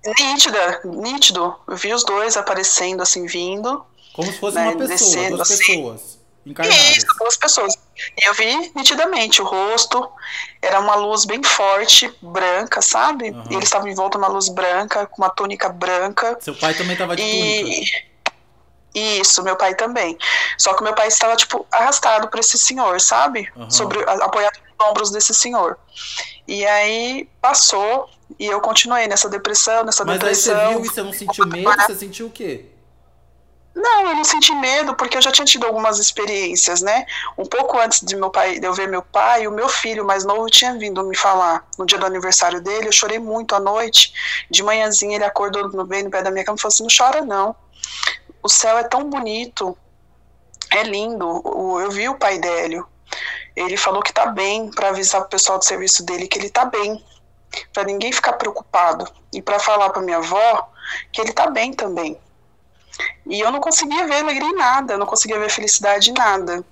Nítida, 0.04 0.80
nítido. 0.84 1.54
Eu 1.68 1.76
vi 1.76 1.94
os 1.94 2.02
dois 2.04 2.36
aparecendo, 2.36 3.02
assim, 3.02 3.26
vindo. 3.26 3.84
Como 4.12 4.30
se 4.30 4.38
fosse 4.38 4.56
né, 4.56 4.68
uma 4.68 4.76
pessoa, 4.76 4.88
descendo, 4.88 5.36
duas 5.36 5.50
assim. 5.50 5.58
pessoas. 5.58 6.18
Encarnadas. 6.44 6.96
Isso, 6.96 7.06
duas 7.18 7.36
pessoas. 7.36 7.78
E 8.16 8.28
eu 8.28 8.34
vi 8.34 8.72
nitidamente 8.74 9.40
o 9.40 9.44
rosto, 9.44 10.10
era 10.60 10.80
uma 10.80 10.96
luz 10.96 11.24
bem 11.24 11.42
forte, 11.42 12.12
branca, 12.20 12.82
sabe? 12.82 13.30
Uhum. 13.30 13.44
E 13.50 13.54
eles 13.54 13.64
estavam 13.64 13.88
em 13.88 13.94
volta 13.94 14.18
de 14.18 14.24
uma 14.24 14.32
luz 14.32 14.48
branca, 14.48 15.06
com 15.06 15.22
uma 15.22 15.30
túnica 15.30 15.68
branca. 15.68 16.36
Seu 16.40 16.54
pai 16.54 16.74
também 16.74 16.94
estava 16.94 17.14
de 17.14 17.22
e... 17.22 17.60
túnica. 17.62 18.12
Isso, 18.94 19.42
meu 19.42 19.56
pai 19.56 19.74
também. 19.74 20.18
Só 20.58 20.74
que 20.74 20.82
meu 20.82 20.94
pai 20.94 21.08
estava, 21.08 21.34
tipo, 21.36 21.66
arrastado 21.72 22.28
por 22.28 22.38
esse 22.40 22.58
senhor, 22.58 23.00
sabe? 23.00 23.50
Uhum. 23.56 23.70
Sobre, 23.70 24.02
apoiado 24.02 24.58
nos 24.58 24.88
ombros 24.88 25.10
desse 25.10 25.34
senhor. 25.34 25.78
E 26.46 26.66
aí 26.66 27.28
passou, 27.40 28.10
e 28.38 28.46
eu 28.46 28.60
continuei 28.60 29.06
nessa 29.06 29.28
depressão, 29.28 29.84
nessa 29.84 30.04
Mas 30.04 30.18
depressão. 30.18 30.54
Mas 30.54 30.64
aí 30.64 30.72
você 30.72 30.74
viu 30.74 30.84
e 30.84 30.88
você 30.88 31.02
não 31.02 31.12
sentiu 31.12 31.46
medo? 31.46 31.82
Você 31.86 31.96
sentiu 31.96 32.26
o 32.26 32.30
quê? 32.30 32.66
Não, 33.74 34.08
eu 34.08 34.16
não 34.16 34.24
senti 34.24 34.54
medo 34.54 34.94
porque 34.94 35.16
eu 35.16 35.22
já 35.22 35.32
tinha 35.32 35.46
tido 35.46 35.66
algumas 35.66 35.98
experiências, 35.98 36.82
né? 36.82 37.06
Um 37.38 37.46
pouco 37.46 37.78
antes 37.78 38.00
de 38.02 38.14
meu 38.14 38.28
pai, 38.30 38.58
de 38.58 38.66
eu 38.66 38.74
ver 38.74 38.86
meu 38.86 39.02
pai, 39.02 39.46
o 39.46 39.50
meu 39.50 39.68
filho 39.68 40.04
mais 40.04 40.24
novo 40.24 40.46
tinha 40.50 40.76
vindo 40.76 41.02
me 41.04 41.16
falar 41.16 41.66
no 41.78 41.86
dia 41.86 41.98
do 41.98 42.04
aniversário 42.04 42.60
dele. 42.60 42.88
Eu 42.88 42.92
chorei 42.92 43.18
muito 43.18 43.54
à 43.54 43.60
noite. 43.60 44.12
De 44.50 44.62
manhãzinha 44.62 45.16
ele 45.16 45.24
acordou 45.24 45.68
no 45.70 45.86
bem 45.86 46.02
no 46.02 46.10
pé 46.10 46.22
da 46.22 46.30
minha 46.30 46.44
cama 46.44 46.56
e 46.58 46.60
falou 46.60 46.72
assim: 46.72 46.82
"Não 46.82 46.90
chora 46.94 47.24
não. 47.24 47.56
O 48.42 48.48
céu 48.48 48.76
é 48.76 48.84
tão 48.84 49.08
bonito, 49.08 49.76
é 50.70 50.82
lindo. 50.82 51.42
Eu 51.80 51.90
vi 51.90 52.08
o 52.08 52.18
pai 52.18 52.38
Délio. 52.38 52.86
Ele 53.56 53.76
falou 53.78 54.02
que 54.02 54.12
tá 54.12 54.26
bem 54.26 54.70
para 54.70 54.88
avisar 54.88 55.22
o 55.22 55.28
pessoal 55.28 55.58
do 55.58 55.64
serviço 55.64 56.04
dele 56.04 56.28
que 56.28 56.38
ele 56.38 56.50
tá 56.50 56.64
bem, 56.66 57.02
para 57.72 57.84
ninguém 57.84 58.12
ficar 58.12 58.34
preocupado 58.34 59.06
e 59.32 59.40
para 59.40 59.58
falar 59.58 59.90
para 59.90 60.02
minha 60.02 60.18
avó 60.18 60.68
que 61.10 61.22
ele 61.22 61.32
tá 61.32 61.48
bem 61.48 61.72
também." 61.72 62.18
E 63.26 63.40
eu 63.40 63.50
não 63.50 63.60
conseguia 63.60 64.06
ver 64.06 64.16
alegria 64.16 64.48
em 64.48 64.54
nada, 64.54 64.94
eu 64.94 64.98
não 64.98 65.06
conseguia 65.06 65.38
ver 65.38 65.50
felicidade 65.50 66.10
em 66.10 66.14
nada. 66.14 66.64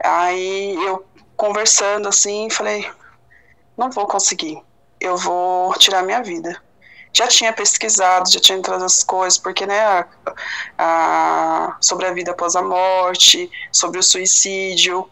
Aí 0.00 0.74
eu 0.84 1.04
conversando 1.36 2.08
assim, 2.08 2.48
falei: 2.50 2.90
não 3.76 3.90
vou 3.90 4.06
conseguir, 4.06 4.62
eu 5.00 5.16
vou 5.16 5.72
tirar 5.74 6.02
minha 6.02 6.22
vida. 6.22 6.60
Já 7.12 7.26
tinha 7.26 7.52
pesquisado, 7.52 8.30
já 8.30 8.38
tinha 8.38 8.58
entrado 8.58 8.84
as 8.84 9.02
coisas, 9.02 9.38
porque, 9.38 9.66
né, 9.66 9.80
a, 9.80 10.06
a, 10.78 11.76
sobre 11.80 12.06
a 12.06 12.12
vida 12.12 12.32
após 12.32 12.54
a 12.54 12.62
morte, 12.62 13.50
sobre 13.72 13.98
o 13.98 14.02
suicídio. 14.02 15.08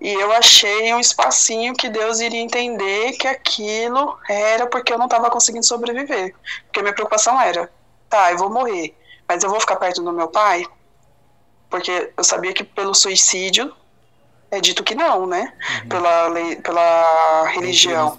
E 0.00 0.12
eu 0.12 0.30
achei 0.32 0.94
um 0.94 1.00
espacinho 1.00 1.74
que 1.74 1.88
Deus 1.88 2.20
iria 2.20 2.40
entender 2.40 3.12
que 3.12 3.26
aquilo 3.26 4.16
era 4.28 4.66
porque 4.66 4.92
eu 4.92 4.98
não 4.98 5.06
estava 5.06 5.30
conseguindo 5.30 5.66
sobreviver. 5.66 6.34
Porque 6.66 6.80
minha 6.80 6.94
preocupação 6.94 7.40
era: 7.40 7.70
tá, 8.08 8.30
eu 8.30 8.38
vou 8.38 8.50
morrer 8.50 8.94
mas 9.28 9.42
eu 9.42 9.50
vou 9.50 9.60
ficar 9.60 9.76
perto 9.76 10.02
do 10.02 10.12
meu 10.12 10.28
pai? 10.28 10.64
Porque 11.68 12.12
eu 12.16 12.24
sabia 12.24 12.52
que 12.52 12.64
pelo 12.64 12.94
suicídio 12.94 13.74
é 14.50 14.60
dito 14.60 14.84
que 14.84 14.94
não, 14.94 15.26
né? 15.26 15.52
Uhum. 15.82 15.88
Pela, 15.88 16.28
lei, 16.28 16.56
pela 16.56 17.46
religião. 17.48 18.18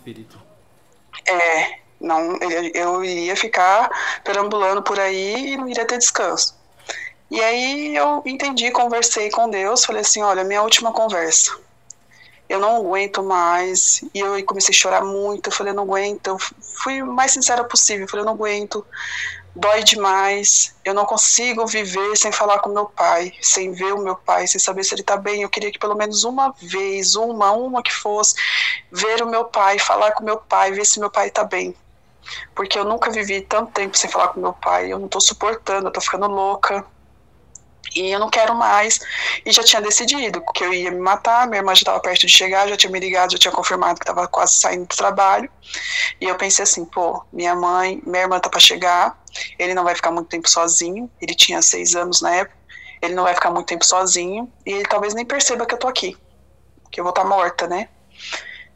É, 1.25 1.79
não, 1.99 2.37
eu 2.73 3.03
iria 3.03 3.35
ficar 3.35 3.89
perambulando 4.23 4.81
por 4.83 4.99
aí 4.99 5.53
e 5.53 5.57
não 5.57 5.67
iria 5.67 5.85
ter 5.85 5.97
descanso. 5.97 6.55
E 7.29 7.41
aí 7.41 7.95
eu 7.95 8.21
entendi, 8.25 8.71
conversei 8.71 9.29
com 9.29 9.49
Deus, 9.49 9.83
falei 9.83 10.01
assim, 10.01 10.21
olha, 10.21 10.43
minha 10.43 10.61
última 10.61 10.93
conversa. 10.93 11.57
Eu 12.47 12.59
não 12.59 12.77
aguento 12.77 13.21
mais. 13.21 14.01
E 14.13 14.19
eu 14.19 14.41
comecei 14.45 14.73
a 14.73 14.77
chorar 14.77 15.03
muito. 15.03 15.49
Eu 15.49 15.53
falei, 15.53 15.73
não 15.73 15.83
aguento. 15.83 16.27
Eu 16.27 16.37
fui 16.81 17.01
o 17.01 17.07
mais 17.07 17.31
sincera 17.31 17.61
possível. 17.63 18.05
Eu 18.05 18.07
falei, 18.07 18.25
não 18.25 18.33
aguento 18.33 18.85
dói 19.57 19.83
demais. 19.83 20.75
Eu 20.85 20.93
não 20.93 21.05
consigo 21.05 21.65
viver 21.65 22.15
sem 22.15 22.31
falar 22.31 22.59
com 22.59 22.69
meu 22.69 22.85
pai, 22.85 23.33
sem 23.41 23.71
ver 23.71 23.93
o 23.93 24.03
meu 24.03 24.15
pai, 24.15 24.47
sem 24.47 24.59
saber 24.59 24.83
se 24.83 24.93
ele 24.93 25.01
está 25.01 25.17
bem. 25.17 25.41
Eu 25.41 25.49
queria 25.49 25.71
que 25.71 25.79
pelo 25.79 25.95
menos 25.95 26.23
uma 26.23 26.53
vez, 26.61 27.15
uma, 27.15 27.51
uma 27.51 27.83
que 27.83 27.93
fosse, 27.93 28.35
ver 28.91 29.21
o 29.21 29.27
meu 29.27 29.45
pai, 29.45 29.79
falar 29.79 30.11
com 30.11 30.23
meu 30.23 30.37
pai, 30.37 30.71
ver 30.71 30.85
se 30.85 30.99
meu 30.99 31.09
pai 31.09 31.27
está 31.27 31.43
bem. 31.43 31.75
Porque 32.55 32.77
eu 32.77 32.85
nunca 32.85 33.09
vivi 33.09 33.41
tanto 33.41 33.71
tempo 33.71 33.97
sem 33.97 34.09
falar 34.09 34.29
com 34.29 34.39
meu 34.39 34.53
pai. 34.53 34.91
Eu 34.91 34.99
não 34.99 35.05
estou 35.07 35.21
suportando, 35.21 35.85
eu 35.85 35.89
estou 35.89 36.03
ficando 36.03 36.27
louca 36.27 36.85
e 37.95 38.11
eu 38.11 38.19
não 38.19 38.29
quero 38.29 38.53
mais. 38.55 38.99
E 39.45 39.51
já 39.51 39.63
tinha 39.63 39.81
decidido 39.81 40.43
que 40.53 40.63
eu 40.63 40.73
ia 40.73 40.91
me 40.91 40.99
matar. 40.99 41.47
Minha 41.47 41.59
irmã 41.59 41.73
já 41.73 41.79
estava 41.79 41.99
perto 41.99 42.27
de 42.27 42.29
chegar, 42.29 42.67
já 42.67 42.77
tinha 42.77 42.91
me 42.91 42.99
ligado, 42.99 43.31
já 43.31 43.37
tinha 43.37 43.51
confirmado 43.51 43.99
que 43.99 44.03
estava 44.03 44.27
quase 44.27 44.53
saindo 44.59 44.85
do 44.85 44.95
trabalho. 44.95 45.49
E 46.19 46.25
eu 46.25 46.35
pensei 46.35 46.63
assim: 46.63 46.85
pô, 46.85 47.23
minha 47.31 47.55
mãe, 47.55 48.01
minha 48.05 48.23
irmã 48.23 48.39
tá 48.39 48.49
para 48.49 48.59
chegar, 48.59 49.17
ele 49.57 49.73
não 49.73 49.83
vai 49.83 49.95
ficar 49.95 50.11
muito 50.11 50.27
tempo 50.27 50.49
sozinho. 50.49 51.09
Ele 51.21 51.35
tinha 51.35 51.61
seis 51.61 51.95
anos 51.95 52.21
na 52.21 52.33
época, 52.35 52.57
ele 53.01 53.13
não 53.13 53.23
vai 53.23 53.33
ficar 53.33 53.51
muito 53.51 53.67
tempo 53.67 53.85
sozinho. 53.85 54.51
E 54.65 54.71
ele 54.71 54.85
talvez 54.85 55.13
nem 55.13 55.25
perceba 55.25 55.65
que 55.65 55.73
eu 55.73 55.79
tô 55.79 55.87
aqui, 55.87 56.17
que 56.91 56.99
eu 56.99 57.03
vou 57.03 57.11
estar 57.11 57.23
tá 57.23 57.29
morta, 57.29 57.67
né? 57.67 57.89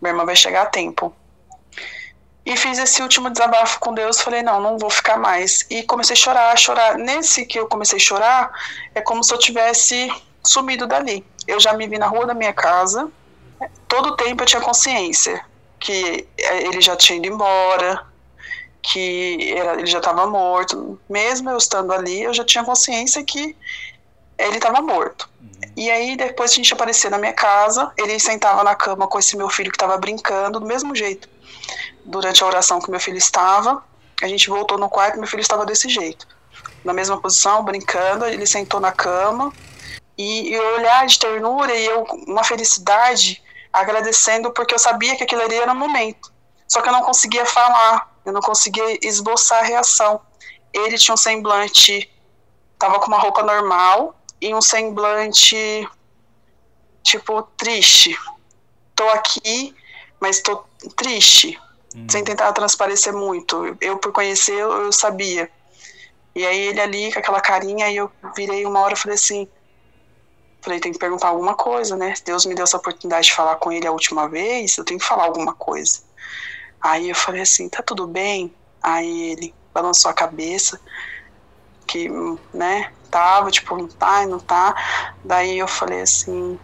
Minha 0.02 0.14
irmã 0.14 0.26
vai 0.26 0.36
chegar 0.36 0.64
a 0.64 0.66
tempo. 0.68 1.14
E 2.44 2.58
fiz 2.58 2.80
esse 2.80 3.02
último 3.04 3.30
desabafo 3.30 3.80
com 3.80 3.94
Deus, 3.94 4.20
falei, 4.20 4.42
não, 4.42 4.60
não 4.60 4.78
vou 4.78 4.90
ficar 4.90 5.16
mais. 5.16 5.66
E 5.70 5.84
comecei 5.84 6.14
a 6.14 6.18
chorar, 6.18 6.52
a 6.52 6.56
chorar. 6.56 6.98
Nesse 6.98 7.46
que 7.46 7.60
eu 7.60 7.68
comecei 7.68 7.98
a 7.98 8.02
chorar, 8.02 8.52
é 8.96 9.02
como 9.02 9.24
se 9.24 9.32
eu 9.32 9.38
tivesse 9.38 10.12
sumido 10.44 10.88
dali. 10.88 11.24
Eu 11.48 11.60
já 11.60 11.74
me 11.74 11.88
vi 11.88 12.00
na 12.00 12.08
rua 12.08 12.26
da 12.26 12.34
minha 12.34 12.52
casa, 12.52 13.12
todo 13.88 14.10
o 14.10 14.16
tempo 14.16 14.42
eu 14.42 14.48
tinha 14.48 14.62
consciência 14.62 15.44
que 15.82 16.28
eh, 16.38 16.68
ele 16.68 16.80
já 16.80 16.96
tinha 16.96 17.18
ido 17.18 17.28
embora, 17.28 18.06
que 18.82 19.52
ele 19.52 19.86
já 19.88 19.98
estava 19.98 20.28
morto. 20.28 20.98
Mesmo 21.10 21.50
eu 21.50 21.58
estando 21.58 21.92
ali, 21.92 22.22
eu 22.22 22.34
já 22.34 22.46
tinha 22.46 22.64
consciência 22.64 23.24
que 23.26 23.58
ele 24.38 24.58
estava 24.58 24.82
morto. 24.82 25.28
Uhum. 25.42 25.50
E 25.76 25.90
aí, 25.90 26.16
depois 26.16 26.52
a 26.52 26.56
gente 26.56 26.74
aparecia 26.74 27.10
na 27.10 27.18
minha 27.18 27.34
casa, 27.34 27.92
ele 27.98 28.18
sentava 28.20 28.64
na 28.64 28.76
cama 28.76 29.08
com 29.08 29.20
esse 29.20 29.36
meu 29.36 29.50
filho 29.50 29.72
que 29.72 29.76
estava 29.76 29.98
brincando, 29.98 30.60
do 30.60 30.66
mesmo 30.66 30.96
jeito 30.96 31.28
durante 32.06 32.44
a 32.44 32.48
oração 32.48 32.80
que 32.80 32.92
meu 32.92 33.00
filho 33.00 33.18
estava. 33.18 33.84
A 34.22 34.28
gente 34.28 34.50
voltou 34.50 34.78
no 34.78 34.90
quarto 34.90 35.16
e 35.16 35.20
meu 35.20 35.28
filho 35.28 35.42
estava 35.42 35.66
desse 35.66 35.90
jeito. 35.90 36.28
Na 36.84 36.94
mesma 36.94 37.20
posição, 37.20 37.64
brincando, 37.64 38.26
ele 38.26 38.46
sentou 38.46 38.80
na 38.80 38.92
cama 38.92 39.52
e, 40.18 40.50
e 40.50 40.60
olhar 40.60 41.06
de 41.08 41.18
ternura 41.18 41.74
e 41.74 41.86
eu, 41.86 42.04
uma 42.28 42.44
felicidade, 42.44 43.42
agradecendo 43.72 44.52
porque 44.52 44.74
eu 44.74 44.80
sabia 44.80 45.16
que 45.16 45.24
aquilo 45.24 45.42
ali 45.42 45.56
era 45.56 45.72
o 45.72 45.76
momento. 45.76 46.32
Só 46.68 46.82
que 46.82 46.90
eu 46.90 46.94
não 46.94 47.02
conseguia 47.02 47.46
falar, 47.46 48.14
eu 48.26 48.32
não 48.32 48.42
conseguia 48.42 48.98
esboçar 49.06 49.60
a 49.60 49.68
reação. 49.68 50.22
Ele 50.74 50.98
tinha 50.98 51.14
um 51.14 51.18
semblante, 51.18 52.10
tava 52.80 53.00
com 53.00 53.08
uma 53.08 53.20
roupa 53.20 53.44
normal 53.44 54.16
e 54.40 54.54
um 54.54 54.62
semblante 54.62 55.88
tipo 57.04 57.44
triste. 57.58 58.18
Tô 58.96 59.08
aqui, 59.10 59.76
mas 60.20 60.42
tô 60.42 60.64
triste 60.96 61.60
hum. 61.96 62.08
sem 62.10 62.24
tentar 62.24 62.52
transparecer 62.54 63.14
muito. 63.14 63.78
Eu, 63.82 63.98
por 63.98 64.12
conhecer, 64.12 64.54
eu, 64.54 64.72
eu, 64.86 64.92
sabia. 64.92 65.50
E 66.34 66.46
aí 66.46 66.68
ele 66.68 66.80
ali, 66.80 67.12
com 67.12 67.20
aquela 67.20 67.42
carinha, 67.42 67.86
aí 67.86 67.98
eu 67.98 68.10
virei 68.36 68.66
uma 68.66 68.80
hora 68.80 68.94
e 68.94 68.98
falei 68.98 69.16
assim, 69.16 69.48
falei, 70.62 70.80
tem 70.80 70.92
que 70.92 71.00
perguntar 71.00 71.30
alguma 71.30 71.56
coisa, 71.56 71.96
né? 71.96 72.14
Deus 72.26 72.46
me 72.46 72.56
deu 72.56 72.64
essa 72.64 72.78
oportunidade 72.78 73.28
de 73.28 73.34
falar 73.34 73.56
com 73.58 73.72
ele 73.72 73.88
a 73.88 73.92
última 73.92 74.28
vez, 74.28 74.78
eu 74.78 74.86
tenho 74.86 75.00
que 75.00 75.06
falar 75.06 75.26
alguma 75.26 75.54
coisa. 75.54 76.00
Aí 76.82 77.10
eu 77.10 77.16
falei 77.16 77.42
assim, 77.42 77.70
tá 77.70 77.82
tudo 77.82 78.08
bem? 78.08 78.56
Aí 78.82 79.32
ele 79.32 79.56
balançou 79.74 80.10
a 80.10 80.14
cabeça, 80.14 80.80
que, 81.88 82.10
né, 82.54 82.92
tava, 83.10 83.52
tipo, 83.52 83.76
não 83.78 83.88
tá, 83.88 84.26
não 84.26 84.40
tá. 84.40 84.76
Daí 85.24 85.58
eu 85.58 85.68
falei 85.68 86.02
assim, 86.02 86.60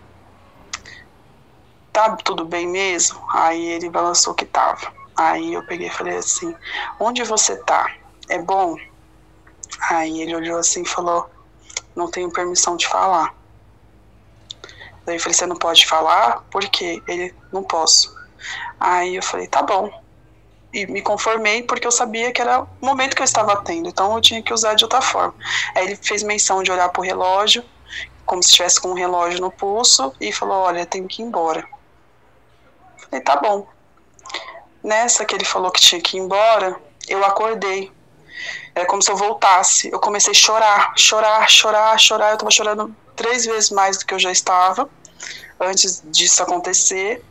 tá 1.98 2.16
tudo 2.18 2.46
bem 2.46 2.68
mesmo? 2.68 3.20
Aí 3.32 3.70
ele 3.70 3.90
balançou 3.90 4.34
que 4.36 4.46
tava. 4.46 4.94
Aí 5.18 5.56
eu 5.56 5.66
peguei 5.66 5.88
e 5.88 5.92
falei 5.92 6.16
assim: 6.16 6.56
Onde 7.00 7.24
você 7.24 7.58
tá? 7.64 7.92
É 8.30 8.38
bom? 8.38 8.76
Aí 9.90 10.22
ele 10.22 10.36
olhou 10.36 10.60
assim 10.60 10.84
e 10.84 10.88
falou: 10.88 11.28
Não 11.96 12.10
tenho 12.12 12.32
permissão 12.32 12.78
de 12.78 12.88
falar. 12.88 13.34
Daí 15.08 15.16
eu 15.16 15.22
falei: 15.22 15.34
Você 15.34 15.48
não 15.48 15.56
pode 15.56 15.88
falar? 15.88 16.44
Por 16.52 16.68
quê? 16.68 17.02
Ele: 17.08 17.34
Não 17.52 17.64
posso. 17.64 18.14
Aí 18.78 19.16
eu 19.16 19.24
falei: 19.24 19.48
Tá 19.48 19.64
bom. 19.64 19.90
e 20.74 20.86
me 20.86 21.02
conformei 21.02 21.64
porque 21.64 21.88
eu 21.88 21.92
sabia 21.92 22.32
que 22.34 22.42
era 22.42 22.62
o 22.62 22.68
momento 22.82 23.16
que 23.16 23.22
eu 23.22 23.26
estava 23.26 23.56
tendo, 23.64 23.88
então 23.88 24.14
eu 24.14 24.22
tinha 24.22 24.44
que 24.44 24.54
usar 24.54 24.74
de 24.74 24.84
outra 24.84 25.02
forma. 25.02 25.34
Aí 25.74 25.86
ele 25.86 25.96
fez 25.96 26.22
menção 26.24 26.62
de 26.62 26.72
olhar 26.72 26.90
para 26.90 27.00
o 27.00 27.06
relógio, 27.06 27.64
como 28.26 28.44
se 28.44 28.50
estivesse 28.50 28.82
com 28.82 28.90
um 28.90 28.94
relógio 28.94 29.40
no 29.40 29.50
pulso, 29.50 30.14
e 30.20 30.30
falou: 30.34 30.58
Olha, 30.64 30.86
tenho 30.86 31.08
que 31.08 31.22
ir 31.22 31.26
embora. 31.26 31.66
Falei: 32.98 33.24
Tá 33.24 33.38
bom. 33.38 33.66
Nessa 34.84 35.24
que 35.24 35.34
ele 35.36 35.46
falou 35.46 35.72
que 35.72 35.80
tinha 35.80 36.02
que 36.02 36.18
ir 36.18 36.20
embora, 36.20 36.76
eu 37.08 37.24
acordei. 37.24 37.92
Era 38.76 38.86
como 38.86 39.02
se 39.02 39.10
eu 39.10 39.16
voltasse. 39.16 39.90
Eu 39.92 40.00
comecei 40.00 40.32
a 40.32 40.36
chorar, 40.36 40.94
chorar, 40.98 41.50
chorar, 41.50 41.98
chorar. 41.98 42.30
Eu 42.30 42.34
estava 42.34 42.52
chorando 42.52 42.96
três 43.16 43.46
vezes 43.46 43.72
mais 43.72 43.98
do 43.98 44.06
que 44.06 44.14
eu 44.14 44.20
já 44.20 44.32
estava 44.32 44.88
antes 45.60 46.04
disso 46.06 46.44
acontecer. 46.44 47.24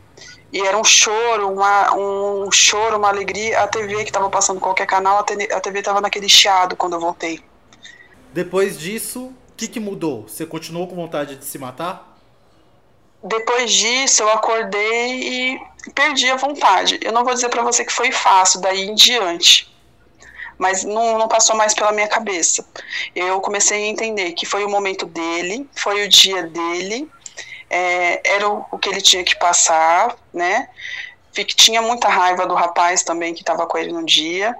E 0.53 0.61
era 0.61 0.79
um 0.79 0.85
choro, 0.85 1.53
uma, 1.53 1.95
um 1.95 2.51
choro, 2.51 2.97
uma 2.97 3.09
alegria. 3.09 3.61
A 3.61 3.69
TV 3.69 3.97
que 3.97 4.11
estava 4.11 4.31
passando 4.31 4.61
qualquer 4.61 4.87
canal, 4.87 5.19
a 5.19 5.61
TV 5.61 5.79
estava 5.79 6.01
naquele 6.01 6.29
chiado 6.29 6.77
quando 6.77 6.95
eu 6.95 7.01
voltei. 7.01 7.43
Depois 8.33 8.79
disso, 8.79 9.25
o 9.25 9.55
que, 9.57 9.67
que 9.67 9.81
mudou? 9.81 10.29
Você 10.29 10.47
continuou 10.47 10.87
com 10.87 10.95
vontade 10.95 11.37
de 11.37 11.45
se 11.45 11.59
matar? 11.59 12.17
Depois 13.23 13.73
disso, 13.73 14.23
eu 14.23 14.31
acordei 14.31 15.55
e 15.55 15.61
perdi 15.95 16.31
a 16.31 16.37
vontade. 16.37 16.99
Eu 17.03 17.13
não 17.13 17.25
vou 17.25 17.35
dizer 17.35 17.49
para 17.49 17.63
você 17.63 17.85
que 17.85 17.93
foi 17.93 18.13
fácil 18.13 18.61
daí 18.61 18.83
em 18.83 18.95
diante, 18.95 19.75
mas 20.59 20.85
não, 20.85 21.19
não 21.19 21.29
passou 21.29 21.57
mais 21.57 21.75
pela 21.75 21.93
minha 21.93 22.09
cabeça. 22.09 22.65
Eu 23.15 23.41
comecei 23.41 23.85
a 23.85 23.87
entender 23.87 24.33
que 24.33 24.47
foi 24.47 24.65
o 24.65 24.69
momento 24.69 25.07
dele, 25.07 25.69
foi 25.75 26.07
o 26.07 26.09
dia 26.09 26.43
dele, 26.45 27.11
é, 27.71 28.21
era 28.25 28.49
o, 28.49 28.65
o, 28.71 28.79
que 28.79 28.89
ele 28.89 29.01
tinha 29.01 29.25
que 29.25 29.37
passar, 29.37 30.17
né? 30.33 30.69
Tinha 31.33 31.83
muita 31.83 32.09
raiva 32.09 32.47
do 32.47 32.55
rapaz 32.55 33.03
também 33.03 33.35
que 33.35 33.41
estava 33.41 33.67
com 33.67 33.77
ele 33.77 33.93
no 33.93 34.05
dia. 34.05 34.57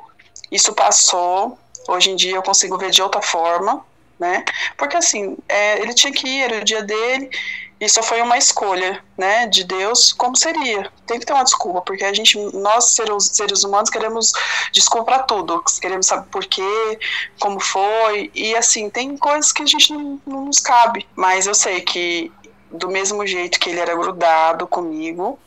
Isso 0.51 0.75
passou. 0.75 1.59
Hoje 1.89 2.11
em 2.11 2.17
dia 2.17 2.35
eu 2.35 2.43
consigo 2.43 2.77
ver 2.77 2.91
de 2.91 3.01
outra 3.01 3.23
forma, 3.23 3.85
né? 4.19 4.45
Porque 4.77 4.97
assim, 4.97 5.39
é, 5.49 5.81
ele 5.81 5.95
tinha 5.95 6.13
que 6.13 6.29
ir, 6.29 6.43
era 6.43 6.59
o 6.59 6.65
dia 6.65 6.83
dele. 6.83 7.31
Isso 7.79 8.03
foi 8.03 8.23
uma 8.23 8.39
escolha, 8.39 9.05
né, 9.19 9.47
de 9.47 9.63
Deus, 9.63 10.11
como 10.11 10.35
seria. 10.35 10.91
Tem 11.07 11.21
que 11.21 11.27
ter 11.27 11.35
uma 11.35 11.45
desculpa, 11.45 11.83
porque 11.83 12.05
a 12.05 12.13
gente, 12.13 12.39
nós 12.55 12.93
seres, 12.93 13.31
seres 13.35 13.65
humanos, 13.65 13.91
queremos 13.91 14.33
desculpa 14.73 15.13
para 15.13 15.23
tudo. 15.25 15.63
Queremos 15.79 16.07
saber 16.07 16.27
por 16.31 16.47
quê, 16.47 16.99
como 17.39 17.61
foi, 17.61 18.31
e 18.35 18.57
assim, 18.57 18.89
tem 18.89 19.15
coisas 19.19 19.53
que 19.53 19.63
a 19.63 19.67
gente 19.67 19.93
não, 19.93 20.19
não 20.27 20.45
nos 20.47 20.59
cabe. 20.59 21.07
Mas 21.15 21.47
eu 21.47 21.55
sei 21.55 21.83
que 21.83 22.33
do 22.77 22.89
mesmo 22.89 23.27
jeito 23.27 23.59
que 23.59 23.71
ele 23.71 23.81
era 23.81 23.95
grudado 23.95 24.67
comigo, 24.67 25.39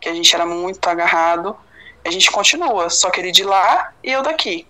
que 0.00 0.08
a 0.08 0.14
gente 0.14 0.34
era 0.34 0.46
muito 0.46 0.86
agarrado, 0.88 1.56
a 2.04 2.10
gente 2.10 2.30
continua, 2.30 2.88
só 2.90 3.10
que 3.10 3.20
ele 3.20 3.30
de 3.30 3.44
lá 3.44 3.92
e 4.02 4.10
eu 4.10 4.22
daqui. 4.22 4.66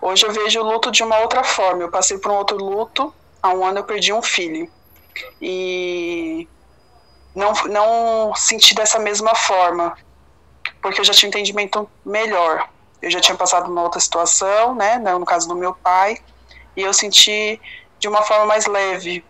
Hoje 0.00 0.26
eu 0.26 0.32
vejo 0.32 0.60
o 0.60 0.64
luto 0.64 0.90
de 0.90 1.02
uma 1.02 1.18
outra 1.20 1.42
forma. 1.42 1.82
Eu 1.82 1.90
passei 1.90 2.18
por 2.18 2.30
um 2.30 2.34
outro 2.34 2.56
luto, 2.56 3.14
há 3.42 3.50
um 3.50 3.64
ano 3.64 3.78
eu 3.78 3.84
perdi 3.84 4.12
um 4.12 4.22
filho. 4.22 4.70
E 5.40 6.48
não, 7.34 7.52
não 7.68 8.34
senti 8.34 8.74
dessa 8.74 8.98
mesma 8.98 9.34
forma, 9.34 9.96
porque 10.82 11.00
eu 11.00 11.04
já 11.04 11.12
tinha 11.12 11.28
um 11.28 11.30
entendimento 11.30 11.88
melhor. 12.04 12.68
Eu 13.00 13.10
já 13.10 13.20
tinha 13.20 13.36
passado 13.36 13.70
uma 13.70 13.82
outra 13.82 14.00
situação, 14.00 14.74
né, 14.74 14.98
no 14.98 15.26
caso 15.26 15.46
do 15.48 15.54
meu 15.54 15.74
pai, 15.74 16.18
e 16.76 16.82
eu 16.82 16.92
senti 16.92 17.60
de 17.98 18.08
uma 18.08 18.22
forma 18.22 18.46
mais 18.46 18.66
leve, 18.66 19.24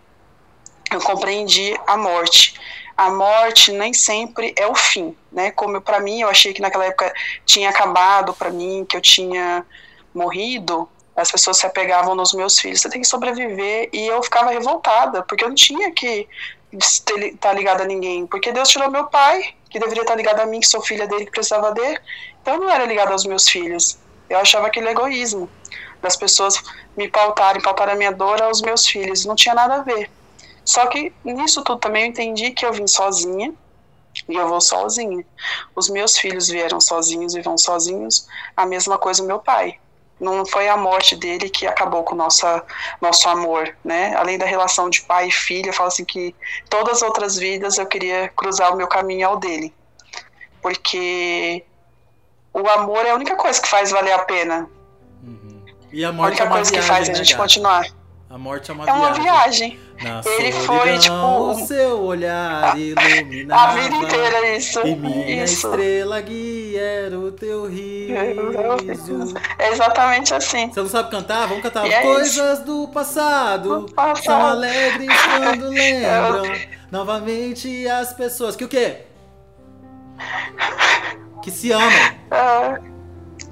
eu 0.92 1.00
compreendi 1.00 1.74
a 1.86 1.96
morte. 1.96 2.54
A 2.96 3.10
morte 3.10 3.72
nem 3.72 3.92
sempre 3.92 4.54
é 4.56 4.66
o 4.66 4.74
fim, 4.74 5.16
né? 5.32 5.50
Como 5.50 5.80
para 5.80 5.98
mim, 6.00 6.20
eu 6.20 6.28
achei 6.28 6.52
que 6.52 6.60
naquela 6.62 6.84
época 6.84 7.12
tinha 7.44 7.68
acabado 7.68 8.32
para 8.32 8.50
mim, 8.50 8.86
que 8.88 8.96
eu 8.96 9.00
tinha 9.00 9.66
morrido. 10.14 10.88
As 11.16 11.30
pessoas 11.30 11.58
se 11.58 11.66
apegavam 11.66 12.14
nos 12.14 12.32
meus 12.32 12.58
filhos. 12.58 12.80
Você 12.80 12.88
tem 12.88 13.00
que 13.00 13.06
sobreviver 13.06 13.88
e 13.92 14.06
eu 14.06 14.22
ficava 14.22 14.50
revoltada 14.50 15.22
porque 15.22 15.44
eu 15.44 15.48
não 15.48 15.54
tinha 15.54 15.90
que 15.92 16.28
estar 16.72 17.14
tá 17.40 17.52
ligada 17.52 17.84
a 17.84 17.86
ninguém, 17.86 18.26
porque 18.26 18.52
Deus 18.52 18.68
tirou 18.68 18.90
meu 18.90 19.06
pai, 19.06 19.54
que 19.70 19.78
deveria 19.78 20.02
estar 20.02 20.14
ligado 20.14 20.40
a 20.40 20.46
mim, 20.46 20.60
que 20.60 20.66
sou 20.66 20.82
filha 20.82 21.06
dele, 21.06 21.24
que 21.24 21.30
precisava 21.30 21.72
dele. 21.72 21.98
Então 22.42 22.54
eu 22.54 22.60
não 22.60 22.70
era 22.70 22.84
ligada 22.84 23.12
aos 23.12 23.24
meus 23.24 23.48
filhos. 23.48 23.98
Eu 24.28 24.38
achava 24.38 24.68
aquele 24.68 24.88
egoísmo 24.88 25.48
das 26.00 26.16
pessoas 26.16 26.62
me 26.96 27.08
pautarem, 27.08 27.62
pautar 27.62 27.88
a 27.88 27.94
minha 27.94 28.12
dor 28.12 28.40
aos 28.42 28.60
meus 28.60 28.86
filhos. 28.86 29.24
Não 29.24 29.34
tinha 29.34 29.54
nada 29.54 29.76
a 29.76 29.82
ver. 29.82 30.10
Só 30.64 30.86
que 30.86 31.12
nisso 31.24 31.62
tudo 31.62 31.78
também 31.78 32.04
eu 32.04 32.08
entendi 32.08 32.50
que 32.50 32.64
eu 32.64 32.72
vim 32.72 32.86
sozinha 32.86 33.52
e 34.28 34.34
eu 34.34 34.48
vou 34.48 34.60
sozinha. 34.60 35.24
Os 35.74 35.88
meus 35.88 36.16
filhos 36.16 36.48
vieram 36.48 36.80
sozinhos 36.80 37.34
e 37.34 37.42
vão 37.42 37.58
sozinhos. 37.58 38.26
A 38.56 38.64
mesma 38.64 38.96
coisa 38.96 39.22
o 39.22 39.26
meu 39.26 39.38
pai. 39.38 39.78
Não 40.18 40.46
foi 40.46 40.68
a 40.68 40.76
morte 40.76 41.16
dele 41.16 41.50
que 41.50 41.66
acabou 41.66 42.04
com 42.04 42.14
nossa 42.14 42.64
nosso 43.00 43.28
amor, 43.28 43.76
né? 43.84 44.14
Além 44.14 44.38
da 44.38 44.46
relação 44.46 44.88
de 44.88 45.02
pai 45.02 45.28
e 45.28 45.32
filha, 45.32 45.68
eu 45.68 45.72
falo 45.72 45.88
assim 45.88 46.04
que 46.04 46.34
todas 46.70 46.98
as 46.98 47.02
outras 47.02 47.36
vidas 47.36 47.78
eu 47.78 47.86
queria 47.86 48.28
cruzar 48.28 48.72
o 48.72 48.76
meu 48.76 48.86
caminho 48.86 49.28
ao 49.28 49.36
dele. 49.36 49.74
Porque 50.62 51.64
o 52.52 52.66
amor 52.68 53.04
é 53.04 53.10
a 53.10 53.14
única 53.14 53.34
coisa 53.34 53.60
que 53.60 53.68
faz 53.68 53.90
valer 53.90 54.12
a 54.12 54.20
pena. 54.20 54.70
Uhum. 55.22 55.64
E 55.92 56.04
a 56.04 56.12
morte 56.12 56.40
a 56.40 56.44
única 56.44 56.44
é 56.44 56.48
coisa 56.48 56.70
viagem, 56.70 56.80
que 56.80 56.94
faz 56.94 57.08
né, 57.08 57.14
a 57.14 57.16
gente 57.16 57.32
cara? 57.32 57.42
continuar. 57.42 58.03
A 58.34 58.38
morte 58.38 58.68
é 58.68 58.74
uma 58.74 58.84
É 58.84 58.92
uma 58.92 59.12
viagem. 59.12 59.78
viagem. 59.96 60.34
Ele 60.40 60.52
foi, 60.52 60.98
tipo, 60.98 61.14
o 61.14 61.54
seu 61.68 62.00
olhar 62.02 62.74
iluminava. 62.76 63.62
A 63.62 63.74
vida 63.80 63.94
inteira 63.94 64.56
isso. 64.56 64.80
E 64.84 64.96
minha 64.96 65.44
isso. 65.44 65.68
estrela 65.68 66.20
guia 66.20 66.80
era 66.80 67.16
o 67.16 67.30
teu 67.30 67.64
riso. 67.68 69.36
É 69.56 69.70
exatamente 69.70 70.34
assim. 70.34 70.68
Você 70.68 70.80
não 70.80 70.88
sabe 70.88 71.12
cantar? 71.12 71.46
Vamos 71.46 71.62
cantar 71.62 71.86
é 71.86 72.02
coisas 72.02 72.58
do 72.64 72.88
passado. 72.88 73.82
Do 73.82 73.92
passado. 73.92 74.24
São 74.24 74.46
alegres 74.46 75.08
quando 75.38 75.68
lembram. 75.70 76.42
Novamente 76.90 77.86
as 77.86 78.12
pessoas. 78.14 78.56
Que 78.56 78.64
o 78.64 78.68
quê? 78.68 79.02
Que 81.40 81.52
se 81.52 81.70
amam. 81.70 81.88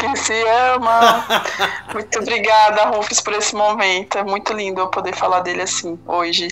Que 0.03 0.17
se 0.17 0.43
ama. 0.75 1.25
muito 1.95 2.19
obrigada, 2.19 2.87
Rufus, 2.87 3.21
por 3.21 3.35
esse 3.35 3.55
momento. 3.55 4.19
É 4.19 4.25
muito 4.25 4.53
lindo 4.53 4.81
eu 4.81 4.89
poder 4.89 5.15
falar 5.15 5.41
dele 5.41 5.63
assim, 5.63 5.97
hoje. 6.07 6.49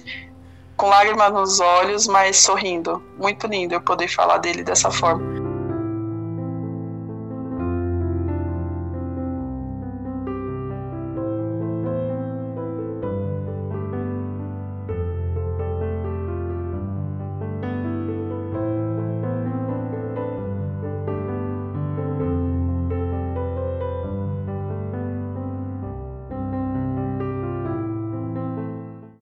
Com 0.76 0.88
lágrimas 0.88 1.32
nos 1.32 1.60
olhos, 1.60 2.06
mas 2.06 2.36
sorrindo. 2.36 3.02
Muito 3.18 3.48
lindo 3.48 3.74
eu 3.74 3.80
poder 3.80 4.06
falar 4.06 4.38
dele 4.38 4.62
dessa 4.62 4.90
forma. 4.90 5.39